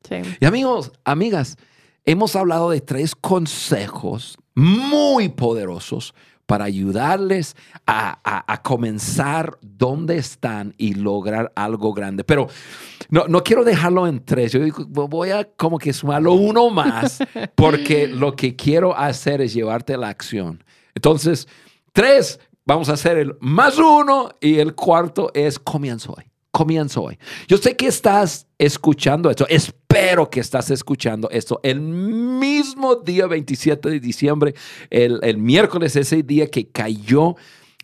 Sí. 0.07 0.15
Y 0.39 0.45
amigos, 0.45 0.93
amigas, 1.03 1.57
hemos 2.05 2.35
hablado 2.35 2.71
de 2.71 2.81
tres 2.81 3.13
consejos 3.13 4.37
muy 4.55 5.29
poderosos 5.29 6.13
para 6.45 6.65
ayudarles 6.65 7.55
a, 7.87 8.61
comenzar 8.63 9.57
donde 9.61 10.17
están 10.17 10.73
y 10.77 10.93
lograr 10.93 11.51
algo 11.55 11.93
grande. 11.93 12.23
Pero 12.23 12.47
no, 13.09 13.27
no 13.27 13.43
quiero 13.43 13.63
dejarlo 13.63 14.07
en 14.07 14.23
tres. 14.23 14.51
Yo 14.51 14.59
voy 14.87 15.31
a 15.31 15.45
como 15.55 15.77
que 15.79 15.93
sumarlo 15.93 16.33
uno 16.33 16.69
más 16.69 17.19
porque 17.55 18.07
lo 18.07 18.35
que 18.35 18.55
quiero 18.55 18.95
hacer 18.97 19.41
es 19.41 19.53
llevarte 19.53 19.93
a 19.93 19.97
la 19.97 20.09
acción. 20.09 20.63
Entonces, 20.95 21.47
tres, 21.91 22.39
vamos 22.65 22.89
a 22.89 22.93
hacer 22.93 23.17
el 23.17 23.35
más 23.39 23.77
uno 23.77 24.29
y 24.39 24.59
el 24.59 24.75
cuarto 24.75 25.31
es 25.33 25.59
comienzo 25.59 26.13
hoy 26.17 26.32
comienzo 26.53 27.01
hoy. 27.01 27.17
Yo 27.47 27.57
sé 27.57 27.75
que 27.75 27.87
estás 27.87 28.45
escuchando 28.59 29.29
esto, 29.31 29.47
espero 29.49 30.29
que 30.29 30.39
estás 30.39 30.69
escuchando 30.69 31.27
esto 31.31 31.59
el 31.63 31.81
mismo 31.81 32.95
día 32.95 33.25
27 33.25 33.89
de 33.89 33.99
diciembre, 33.99 34.53
el, 34.91 35.19
el 35.23 35.37
miércoles, 35.39 35.95
ese 35.95 36.21
día 36.21 36.47
que 36.47 36.69
cayó 36.69 37.35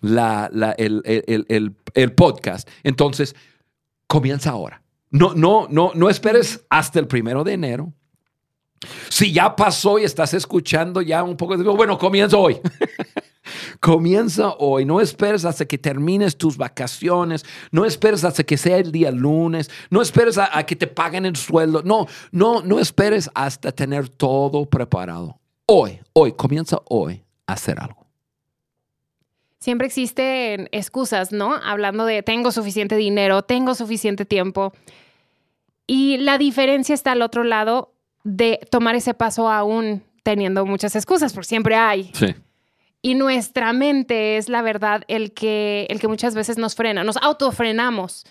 la, 0.02 0.50
la, 0.54 0.72
el, 0.74 1.02
el, 1.04 1.76
el, 1.96 2.14
podcast. 2.14 2.70
Entonces, 2.84 3.36
comienza 4.06 4.52
ahora. 4.52 4.84
No, 5.10 5.34
no, 5.34 5.68
no, 5.68 5.92
no 5.96 6.08
esperes 6.08 6.64
hasta 6.70 7.00
el 7.00 7.08
primero 7.08 7.44
de 7.44 7.54
enero. 7.54 7.92
Si 9.10 9.34
ya 9.34 9.56
pasó 9.56 9.98
y 9.98 10.04
estás 10.04 10.36
escuchando 10.36 11.02
ya 11.02 11.24
un 11.24 11.36
poco, 11.36 11.58
bueno, 11.76 11.98
comienzo 11.98 12.40
hoy. 12.40 12.62
Comienza 13.80 14.54
hoy, 14.60 14.86
no 14.86 15.02
esperes 15.02 15.46
hasta 15.46 15.66
que 15.66 15.78
termines 15.78 16.38
tus 16.38 16.58
vacaciones, 16.58 17.46
no 17.72 17.86
esperes 17.86 18.24
hasta 18.24 18.44
que 18.44 18.58
sea 18.58 18.78
el 18.78 18.92
día 18.92 19.12
lunes, 19.12 19.70
no 19.90 20.02
esperes 20.02 20.38
a, 20.38 20.64
que 20.66 20.76
te 20.76 20.88
paguen 20.88 21.26
el 21.26 21.36
sueldo, 21.36 21.82
no, 21.84 22.08
no, 22.32 22.62
no 22.62 22.80
esperes 22.80 23.30
hasta 23.34 23.72
tener 23.72 24.10
todo 24.10 24.66
preparado. 24.66 25.40
Hoy, 25.66 26.00
hoy, 26.14 26.34
comienza 26.34 26.80
hoy 26.90 27.24
a 27.46 27.54
hacer 27.54 27.80
algo. 27.80 28.08
Siempre 29.60 29.88
existen 29.88 30.70
excusas, 30.72 31.32
¿no? 31.32 31.54
Hablando 31.54 32.06
de 32.06 32.24
tengo 32.24 32.52
suficiente 32.52 32.96
dinero, 32.96 33.42
tengo 33.44 33.76
suficiente 33.76 34.26
tiempo. 34.26 34.74
Y 35.86 36.18
la 36.18 36.38
diferencia 36.38 36.96
está 36.96 37.12
al 37.12 37.22
otro 37.22 37.44
lado 37.44 37.94
de 38.24 38.60
tomar 38.70 38.96
ese 38.96 39.14
paso 39.14 39.50
aún 39.50 40.04
teniendo 40.24 40.66
muchas 40.66 40.96
excusas, 40.96 41.34
porque 41.34 41.48
siempre 41.48 41.76
hay. 41.76 42.12
Sí. 42.14 42.36
Y 43.02 43.15
nuestra 43.15 43.71
mente 43.73 44.37
es 44.37 44.50
la 44.50 44.62
verdad 44.62 45.04
el 45.08 45.33
que, 45.33 45.87
el 45.89 46.00
que 46.00 46.08
muchas 46.08 46.35
veces 46.35 46.58
nos 46.58 46.75
frena, 46.75 47.04
nos 47.04 47.17
autofrenamos 47.17 48.25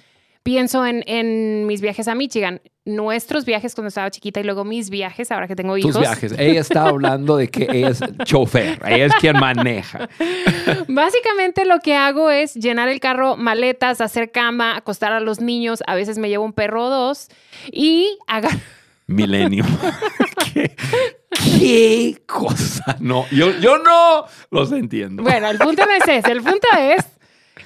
pienso 0.48 0.86
en, 0.86 1.04
en 1.06 1.66
mis 1.66 1.82
viajes 1.82 2.08
a 2.08 2.14
Michigan, 2.14 2.62
nuestros 2.86 3.44
viajes 3.44 3.74
cuando 3.74 3.88
estaba 3.88 4.10
chiquita 4.10 4.40
y 4.40 4.44
luego 4.44 4.64
mis 4.64 4.88
viajes 4.88 5.30
ahora 5.30 5.46
que 5.46 5.54
tengo 5.54 5.76
hijos. 5.76 5.92
Tus 5.92 6.00
viajes. 6.00 6.34
Ella 6.38 6.60
está 6.60 6.88
hablando 6.88 7.36
de 7.36 7.48
que 7.48 7.68
ella 7.70 7.90
es 7.90 8.00
chofer, 8.24 8.80
ella 8.86 9.04
es 9.04 9.14
quien 9.16 9.38
maneja. 9.38 10.08
Básicamente 10.88 11.66
lo 11.66 11.80
que 11.80 11.96
hago 11.96 12.30
es 12.30 12.54
llenar 12.54 12.88
el 12.88 12.98
carro, 12.98 13.36
maletas, 13.36 14.00
hacer 14.00 14.30
cama, 14.30 14.74
acostar 14.74 15.12
a 15.12 15.20
los 15.20 15.40
niños, 15.40 15.82
a 15.86 15.94
veces 15.94 16.16
me 16.16 16.30
llevo 16.30 16.46
un 16.46 16.54
perro 16.54 16.86
o 16.86 16.88
dos 16.88 17.28
y 17.70 18.16
agarro... 18.26 18.58
Milenio. 19.06 19.64
¿Qué, 20.54 20.74
¿Qué, 21.31 22.22
cosa? 22.26 22.97
No, 23.01 23.26
yo, 23.31 23.51
yo 23.59 23.79
no 23.79 24.24
los 24.51 24.72
entiendo. 24.72 25.22
Bueno, 25.22 25.51
el 25.51 25.59
punto 25.59 25.85
no 25.85 25.93
es 25.93 26.09
ese. 26.09 26.33
El 26.33 26.43
punto 26.43 26.66
es 26.79 27.05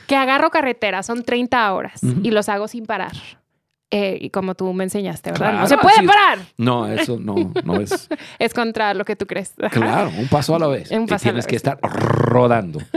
que 0.07 0.17
agarro 0.17 0.51
carretera, 0.51 1.03
son 1.03 1.23
30 1.23 1.73
horas 1.73 2.01
y 2.23 2.31
los 2.31 2.49
hago 2.49 2.69
sin 2.69 2.87
parar. 2.87 3.13
Eh, 3.95 4.17
y 4.23 4.31
como 4.31 4.55
tú 4.55 4.73
me 4.73 4.85
enseñaste, 4.85 5.33
¿verdad? 5.33 5.51
Claro, 5.51 5.61
no 5.61 5.67
se 5.67 5.77
puede 5.77 6.01
es. 6.01 6.07
parar. 6.07 6.39
No, 6.57 6.89
eso 6.89 7.19
no, 7.21 7.53
no 7.63 7.79
es. 7.79 8.09
Es 8.39 8.55
contra 8.55 8.95
lo 8.95 9.05
que 9.05 9.17
tú 9.17 9.27
crees. 9.27 9.53
Claro, 9.71 10.11
un 10.19 10.29
paso 10.29 10.57
a 10.57 10.59
la 10.59 10.67
vez. 10.67 10.91
Un 10.91 11.03
y 11.03 11.07
paso 11.07 11.29
a 11.29 11.33
la 11.33 11.33
tienes 11.33 11.47
que 11.47 11.57
vez. 11.57 11.65
estar 11.65 11.79
rodando. 11.81 12.81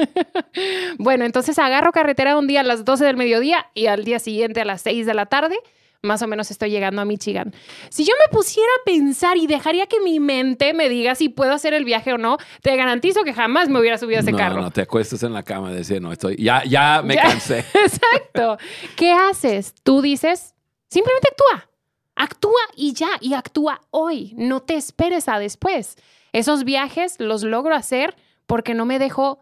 Bueno, 0.97 1.25
entonces 1.25 1.59
agarro 1.59 1.91
carretera 1.91 2.37
un 2.37 2.47
día 2.47 2.61
a 2.61 2.63
las 2.63 2.85
12 2.85 3.03
del 3.03 3.17
mediodía 3.17 3.65
y 3.73 3.87
al 3.87 4.05
día 4.05 4.19
siguiente 4.19 4.61
a 4.61 4.65
las 4.65 4.81
6 4.83 5.05
de 5.05 5.13
la 5.13 5.25
tarde. 5.25 5.57
Más 6.01 6.21
o 6.21 6.27
menos 6.27 6.51
estoy 6.51 6.69
llegando 6.69 7.01
a 7.01 7.05
Michigan. 7.05 7.53
Si 7.89 8.03
yo 8.05 8.13
me 8.19 8.31
pusiera 8.37 8.69
a 8.81 8.85
pensar 8.85 9.37
y 9.37 9.47
dejaría 9.47 9.87
que 9.87 9.99
mi 10.01 10.19
mente 10.19 10.73
me 10.73 10.87
diga 10.89 11.15
si 11.15 11.29
puedo 11.29 11.51
hacer 11.53 11.73
el 11.73 11.83
viaje 11.85 12.13
o 12.13 12.17
no, 12.17 12.37
te 12.61 12.75
garantizo 12.75 13.23
que 13.23 13.33
jamás 13.33 13.69
me 13.69 13.79
hubiera 13.79 13.97
subido 13.97 14.19
a 14.19 14.21
ese 14.21 14.31
no, 14.31 14.37
carro. 14.37 14.61
no, 14.61 14.71
te 14.71 14.81
acuestas 14.81 15.23
en 15.23 15.33
la 15.33 15.43
cama 15.43 15.71
y 15.71 15.75
decir, 15.75 16.01
no, 16.01 16.11
estoy, 16.11 16.35
ya, 16.37 16.63
ya 16.63 17.01
me 17.03 17.15
Ya. 17.15 17.23
cansé. 17.23 17.59
Exacto. 17.73 18.57
¿Qué 18.95 19.11
haces? 19.11 19.73
Tú 19.83 20.01
dices, 20.01 20.53
simplemente 20.89 21.29
actúa. 21.31 21.69
Actúa 22.15 22.61
y 22.75 22.93
ya, 22.93 23.09
y 23.19 23.33
actúa 23.33 23.81
hoy. 23.91 24.33
No 24.37 24.61
te 24.61 24.75
esperes 24.75 25.27
a 25.27 25.37
después. 25.39 25.97
Esos 26.33 26.63
viajes 26.63 27.19
los 27.19 27.43
logro 27.43 27.75
hacer 27.75 28.15
porque 28.45 28.73
no 28.73 28.85
me 28.85 28.99
dejo 28.99 29.39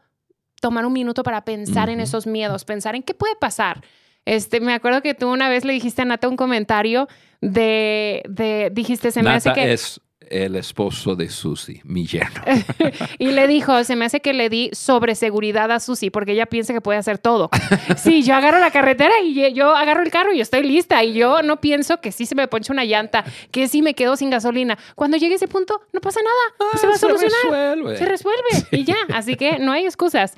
tomar 0.61 0.85
un 0.85 0.93
minuto 0.93 1.23
para 1.23 1.43
pensar 1.43 1.89
en 1.89 1.99
esos 1.99 2.25
miedos, 2.25 2.63
pensar 2.63 2.95
en 2.95 3.03
qué 3.03 3.13
puede 3.13 3.35
pasar. 3.35 3.83
Este, 4.25 4.59
me 4.59 4.73
acuerdo 4.73 5.01
que 5.01 5.13
tú 5.13 5.29
una 5.29 5.49
vez 5.49 5.65
le 5.65 5.73
dijiste 5.73 6.01
a 6.01 6.05
Nata 6.05 6.27
un 6.27 6.37
comentario 6.37 7.07
de, 7.41 8.23
de 8.29 8.69
dijiste, 8.71 9.11
se 9.11 9.21
me 9.21 9.31
hace 9.31 9.51
que... 9.53 9.73
es 9.73 10.01
el 10.29 10.55
esposo 10.55 11.15
de 11.15 11.29
Susi, 11.29 11.81
mi 11.83 12.05
yerno. 12.05 12.41
Y 13.19 13.31
le 13.31 13.47
dijo, 13.47 13.83
se 13.83 13.95
me 13.95 14.05
hace 14.05 14.19
que 14.19 14.33
le 14.33 14.49
di 14.49 14.69
sobre 14.73 15.15
seguridad 15.15 15.71
a 15.71 15.79
Susi 15.79 16.09
porque 16.09 16.31
ella 16.33 16.45
piensa 16.45 16.73
que 16.73 16.81
puede 16.81 16.99
hacer 16.99 17.17
todo. 17.17 17.49
Sí, 17.97 18.23
yo 18.23 18.35
agarro 18.35 18.59
la 18.59 18.71
carretera 18.71 19.13
y 19.23 19.53
yo 19.53 19.75
agarro 19.75 20.03
el 20.03 20.11
carro 20.11 20.33
y 20.33 20.41
estoy 20.41 20.63
lista. 20.63 21.03
Y 21.03 21.13
yo 21.13 21.41
no 21.41 21.61
pienso 21.61 22.01
que 22.01 22.11
sí 22.11 22.25
se 22.25 22.35
me 22.35 22.47
ponche 22.47 22.71
una 22.71 22.85
llanta, 22.85 23.23
que 23.51 23.67
sí 23.67 23.81
me 23.81 23.93
quedo 23.93 24.15
sin 24.15 24.29
gasolina. 24.29 24.77
Cuando 24.95 25.17
llegue 25.17 25.35
ese 25.35 25.47
punto, 25.47 25.81
no 25.91 26.01
pasa 26.01 26.19
nada. 26.21 26.71
se 26.79 26.87
va 26.87 26.93
a 26.93 26.97
solucionar. 26.97 27.37
Ah, 27.45 27.75
resuelve. 27.75 27.97
Se 27.97 28.05
resuelve 28.05 28.67
y 28.71 28.83
ya. 28.83 28.95
Así 29.13 29.35
que 29.35 29.59
no 29.59 29.71
hay 29.71 29.85
excusas. 29.85 30.33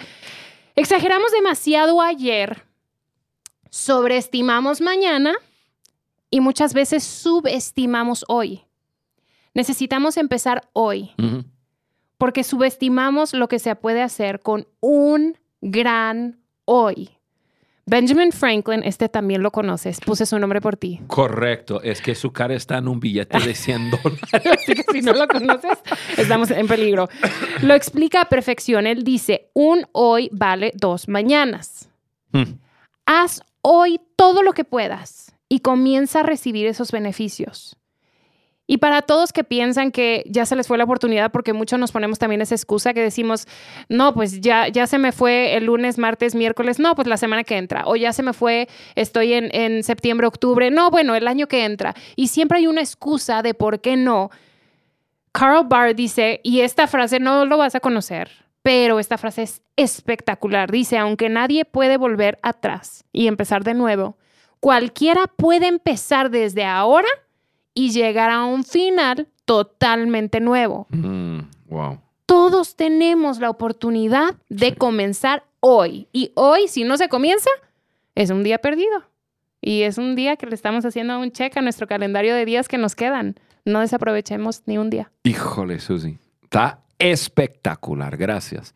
Exageramos 0.76 1.32
demasiado 1.32 2.02
ayer, 2.02 2.64
sobreestimamos 3.76 4.80
mañana 4.80 5.34
y 6.30 6.40
muchas 6.40 6.74
veces 6.74 7.04
subestimamos 7.04 8.24
hoy. 8.30 8.62
Necesitamos 9.54 10.16
empezar 10.16 10.70
hoy 10.72 11.12
porque 12.18 12.46
subestimamos 12.46 13.34
lo 13.34 13.50
que 13.50 13.60
se 13.60 13.76
puede 13.76 14.02
hacer 14.02 14.40
con 14.40 14.66
un 14.80 15.38
gran 15.60 16.40
hoy. 16.64 17.10
Benjamin 17.86 18.32
Franklin, 18.32 18.82
este 18.82 19.10
también 19.10 19.44
lo 19.44 19.52
conoces, 19.52 20.00
puse 20.00 20.26
su 20.26 20.40
nombre 20.40 20.62
por 20.62 20.78
ti. 20.78 21.02
Correcto, 21.08 21.82
es 21.84 22.02
que 22.02 22.16
su 22.16 22.32
cara 22.32 22.56
está 22.56 22.78
en 22.78 22.88
un 22.88 23.02
billete 23.02 23.40
de 23.40 23.54
100 23.54 23.92
dólares. 24.04 24.22
Así 24.34 24.74
que 24.74 24.84
si 24.90 25.02
no 25.02 25.12
lo 25.12 25.28
conoces, 25.28 25.78
estamos 26.18 26.50
en 26.50 26.66
peligro. 26.68 27.10
Lo 27.62 27.74
explica 27.74 28.22
a 28.22 28.26
perfección. 28.26 28.88
Él 28.88 29.04
dice, 29.04 29.52
un 29.54 29.86
hoy 29.92 30.30
vale 30.32 30.72
dos 30.76 31.10
mañanas. 31.10 31.90
Mm. 32.32 32.54
Haz 33.06 33.44
hoy 33.68 34.00
todo 34.16 34.44
lo 34.44 34.54
que 34.54 34.64
puedas 34.64 35.36
y 35.50 35.62
comienza 35.62 36.20
a 36.20 36.24
recibir 36.24 36.68
esos 36.68 36.92
beneficios. 36.92 37.76
Y 38.68 38.78
para 38.78 39.02
todos 39.02 39.34
que 39.34 39.44
piensan 39.44 39.92
que 39.92 40.24
ya 40.28 40.46
se 40.46 40.56
les 40.56 40.68
fue 40.68 40.78
la 40.78 40.84
oportunidad, 40.84 41.32
porque 41.32 41.52
muchos 41.52 41.80
nos 41.80 41.92
ponemos 41.92 42.20
también 42.20 42.42
esa 42.42 42.54
excusa 42.54 42.94
que 42.94 43.02
decimos, 43.02 43.48
no, 43.90 44.14
pues 44.14 44.40
ya, 44.40 44.68
ya 44.68 44.86
se 44.86 45.00
me 45.00 45.12
fue 45.12 45.56
el 45.56 45.66
lunes, 45.66 45.98
martes, 45.98 46.36
miércoles, 46.36 46.78
no, 46.78 46.94
pues 46.94 47.08
la 47.08 47.18
semana 47.18 47.44
que 47.44 47.58
entra, 47.58 47.84
o 47.88 47.96
ya 47.96 48.14
se 48.14 48.22
me 48.22 48.34
fue, 48.34 48.68
estoy 48.94 49.34
en, 49.34 49.50
en 49.52 49.84
septiembre, 49.84 50.28
octubre, 50.28 50.70
no, 50.70 50.92
bueno, 50.92 51.16
el 51.16 51.28
año 51.28 51.48
que 51.48 51.66
entra. 51.66 51.96
Y 52.16 52.28
siempre 52.28 52.60
hay 52.60 52.68
una 52.68 52.82
excusa 52.82 53.42
de 53.42 53.56
por 53.56 53.82
qué 53.82 53.98
no. 53.98 54.30
Carl 55.32 55.66
Barr 55.68 55.96
dice, 55.96 56.40
y 56.44 56.62
esta 56.62 56.86
frase 56.86 57.20
no 57.20 57.46
lo 57.46 57.58
vas 57.58 57.74
a 57.74 57.80
conocer, 57.80 58.45
pero 58.66 58.98
esta 58.98 59.20
frase 59.20 59.44
es 59.44 59.62
espectacular. 59.76 60.72
Dice, 60.72 60.98
aunque 60.98 61.30
nadie 61.30 61.66
puede 61.66 61.98
volver 61.98 62.40
atrás 62.42 63.06
y 63.14 63.28
empezar 63.28 63.64
de 63.64 63.76
nuevo, 63.76 64.18
cualquiera 64.60 65.28
puede 65.28 65.68
empezar 65.68 66.32
desde 66.32 66.66
ahora 66.66 67.08
y 67.76 67.92
llegar 67.92 68.32
a 68.32 68.44
un 68.44 68.64
final 68.64 69.28
totalmente 69.46 70.40
nuevo. 70.40 70.88
Mm, 70.90 71.42
wow. 71.68 72.00
Todos 72.26 72.76
tenemos 72.76 73.38
la 73.38 73.52
oportunidad 73.52 74.34
de 74.50 74.74
comenzar 74.74 75.44
hoy. 75.60 76.08
Y 76.12 76.32
hoy, 76.34 76.68
si 76.68 76.86
no 76.86 76.98
se 76.98 77.08
comienza, 77.08 77.52
es 78.16 78.32
un 78.32 78.42
día 78.42 78.58
perdido. 78.58 79.04
Y 79.62 79.84
es 79.84 80.00
un 80.00 80.16
día 80.16 80.38
que 80.38 80.48
le 80.48 80.56
estamos 80.56 80.86
haciendo 80.86 81.20
un 81.20 81.32
check 81.32 81.56
a 81.56 81.62
nuestro 81.62 81.86
calendario 81.86 82.34
de 82.34 82.46
días 82.46 82.68
que 82.68 82.80
nos 82.80 82.96
quedan. 82.96 83.36
No 83.64 83.82
desaprovechemos 83.82 84.64
ni 84.66 84.80
un 84.80 84.90
día. 84.90 85.12
Híjole, 85.22 85.78
Susi. 85.80 86.18
Está 86.42 86.85
espectacular. 87.00 88.18
Gracias. 88.18 88.74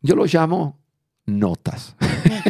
yo 0.00 0.14
lo 0.14 0.24
llamo 0.24 0.78
notas. 1.26 1.96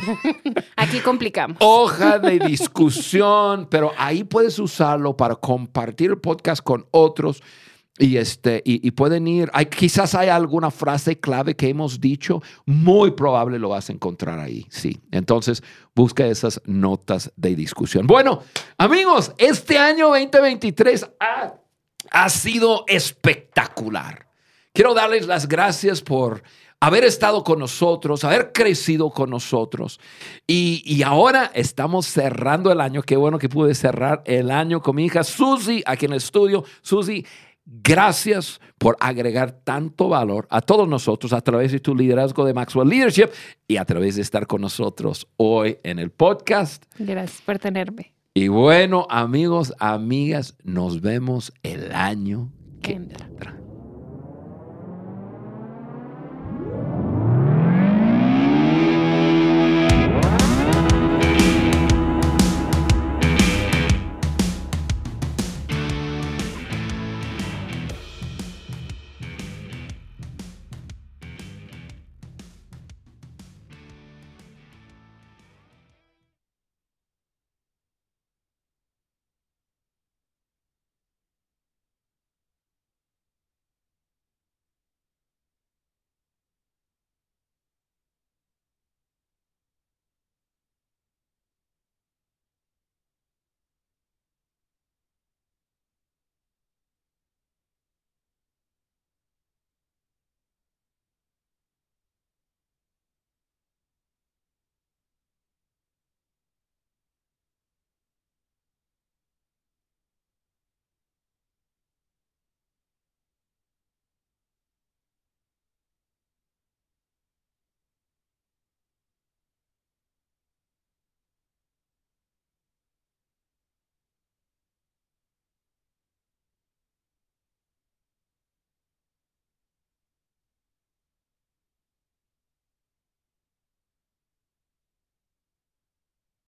Aquí 0.76 1.00
complicamos. 1.00 1.56
Hoja 1.60 2.18
de 2.18 2.38
discusión, 2.38 3.66
pero 3.70 3.92
ahí 3.96 4.24
puedes 4.24 4.58
usarlo 4.58 5.16
para 5.16 5.34
compartir 5.34 6.10
el 6.10 6.18
podcast 6.18 6.62
con 6.62 6.84
otros. 6.90 7.42
Y, 7.98 8.16
este, 8.16 8.62
y, 8.64 8.90
pueden 8.92 9.26
ir, 9.26 9.50
hay, 9.52 9.66
quizás 9.66 10.14
hay 10.14 10.28
alguna 10.28 10.70
frase 10.70 11.18
clave 11.18 11.56
que 11.56 11.68
hemos 11.68 12.00
dicho, 12.00 12.40
muy 12.64 13.10
probable 13.10 13.58
lo 13.58 13.70
vas 13.70 13.90
a 13.90 13.92
encontrar 13.92 14.38
ahí, 14.38 14.66
sí. 14.70 15.00
Entonces, 15.10 15.64
busca 15.96 16.24
esas 16.26 16.60
notas 16.64 17.32
de 17.34 17.56
discusión. 17.56 18.06
Bueno, 18.06 18.42
amigos, 18.76 19.32
este 19.36 19.78
año 19.78 20.10
2023 20.10 21.10
ha, 21.18 21.54
ha 22.12 22.28
sido 22.28 22.84
espectacular. 22.86 24.28
Quiero 24.72 24.94
darles 24.94 25.26
las 25.26 25.48
gracias 25.48 26.00
por 26.00 26.44
haber 26.80 27.04
estado 27.04 27.42
con 27.42 27.58
nosotros, 27.58 28.22
haber 28.22 28.52
crecido 28.52 29.10
con 29.10 29.30
nosotros. 29.30 29.98
Y, 30.46 30.82
y 30.86 31.02
ahora 31.02 31.50
estamos 31.54 32.06
cerrando 32.06 32.70
el 32.70 32.80
año. 32.80 33.02
Qué 33.02 33.16
bueno 33.16 33.38
que 33.38 33.48
pude 33.48 33.74
cerrar 33.74 34.22
el 34.24 34.50
año 34.50 34.80
con 34.80 34.96
mi 34.96 35.06
hija 35.06 35.24
Susi 35.24 35.82
aquí 35.84 36.06
en 36.06 36.12
el 36.12 36.18
estudio. 36.18 36.64
Susi, 36.82 37.26
Gracias 37.70 38.60
por 38.78 38.96
agregar 38.98 39.52
tanto 39.52 40.08
valor 40.08 40.46
a 40.50 40.62
todos 40.62 40.88
nosotros 40.88 41.34
a 41.34 41.42
través 41.42 41.70
de 41.70 41.80
tu 41.80 41.94
liderazgo 41.94 42.46
de 42.46 42.54
Maxwell 42.54 42.88
Leadership 42.88 43.28
y 43.66 43.76
a 43.76 43.84
través 43.84 44.16
de 44.16 44.22
estar 44.22 44.46
con 44.46 44.62
nosotros 44.62 45.28
hoy 45.36 45.76
en 45.82 45.98
el 45.98 46.10
podcast. 46.10 46.84
Gracias 46.98 47.42
por 47.42 47.58
tenerme. 47.58 48.14
Y 48.32 48.48
bueno, 48.48 49.06
amigos, 49.10 49.74
amigas, 49.80 50.56
nos 50.62 51.02
vemos 51.02 51.52
el 51.62 51.92
año 51.92 52.50
que 52.80 52.92
Entra. 52.92 53.26
entra. 53.26 53.67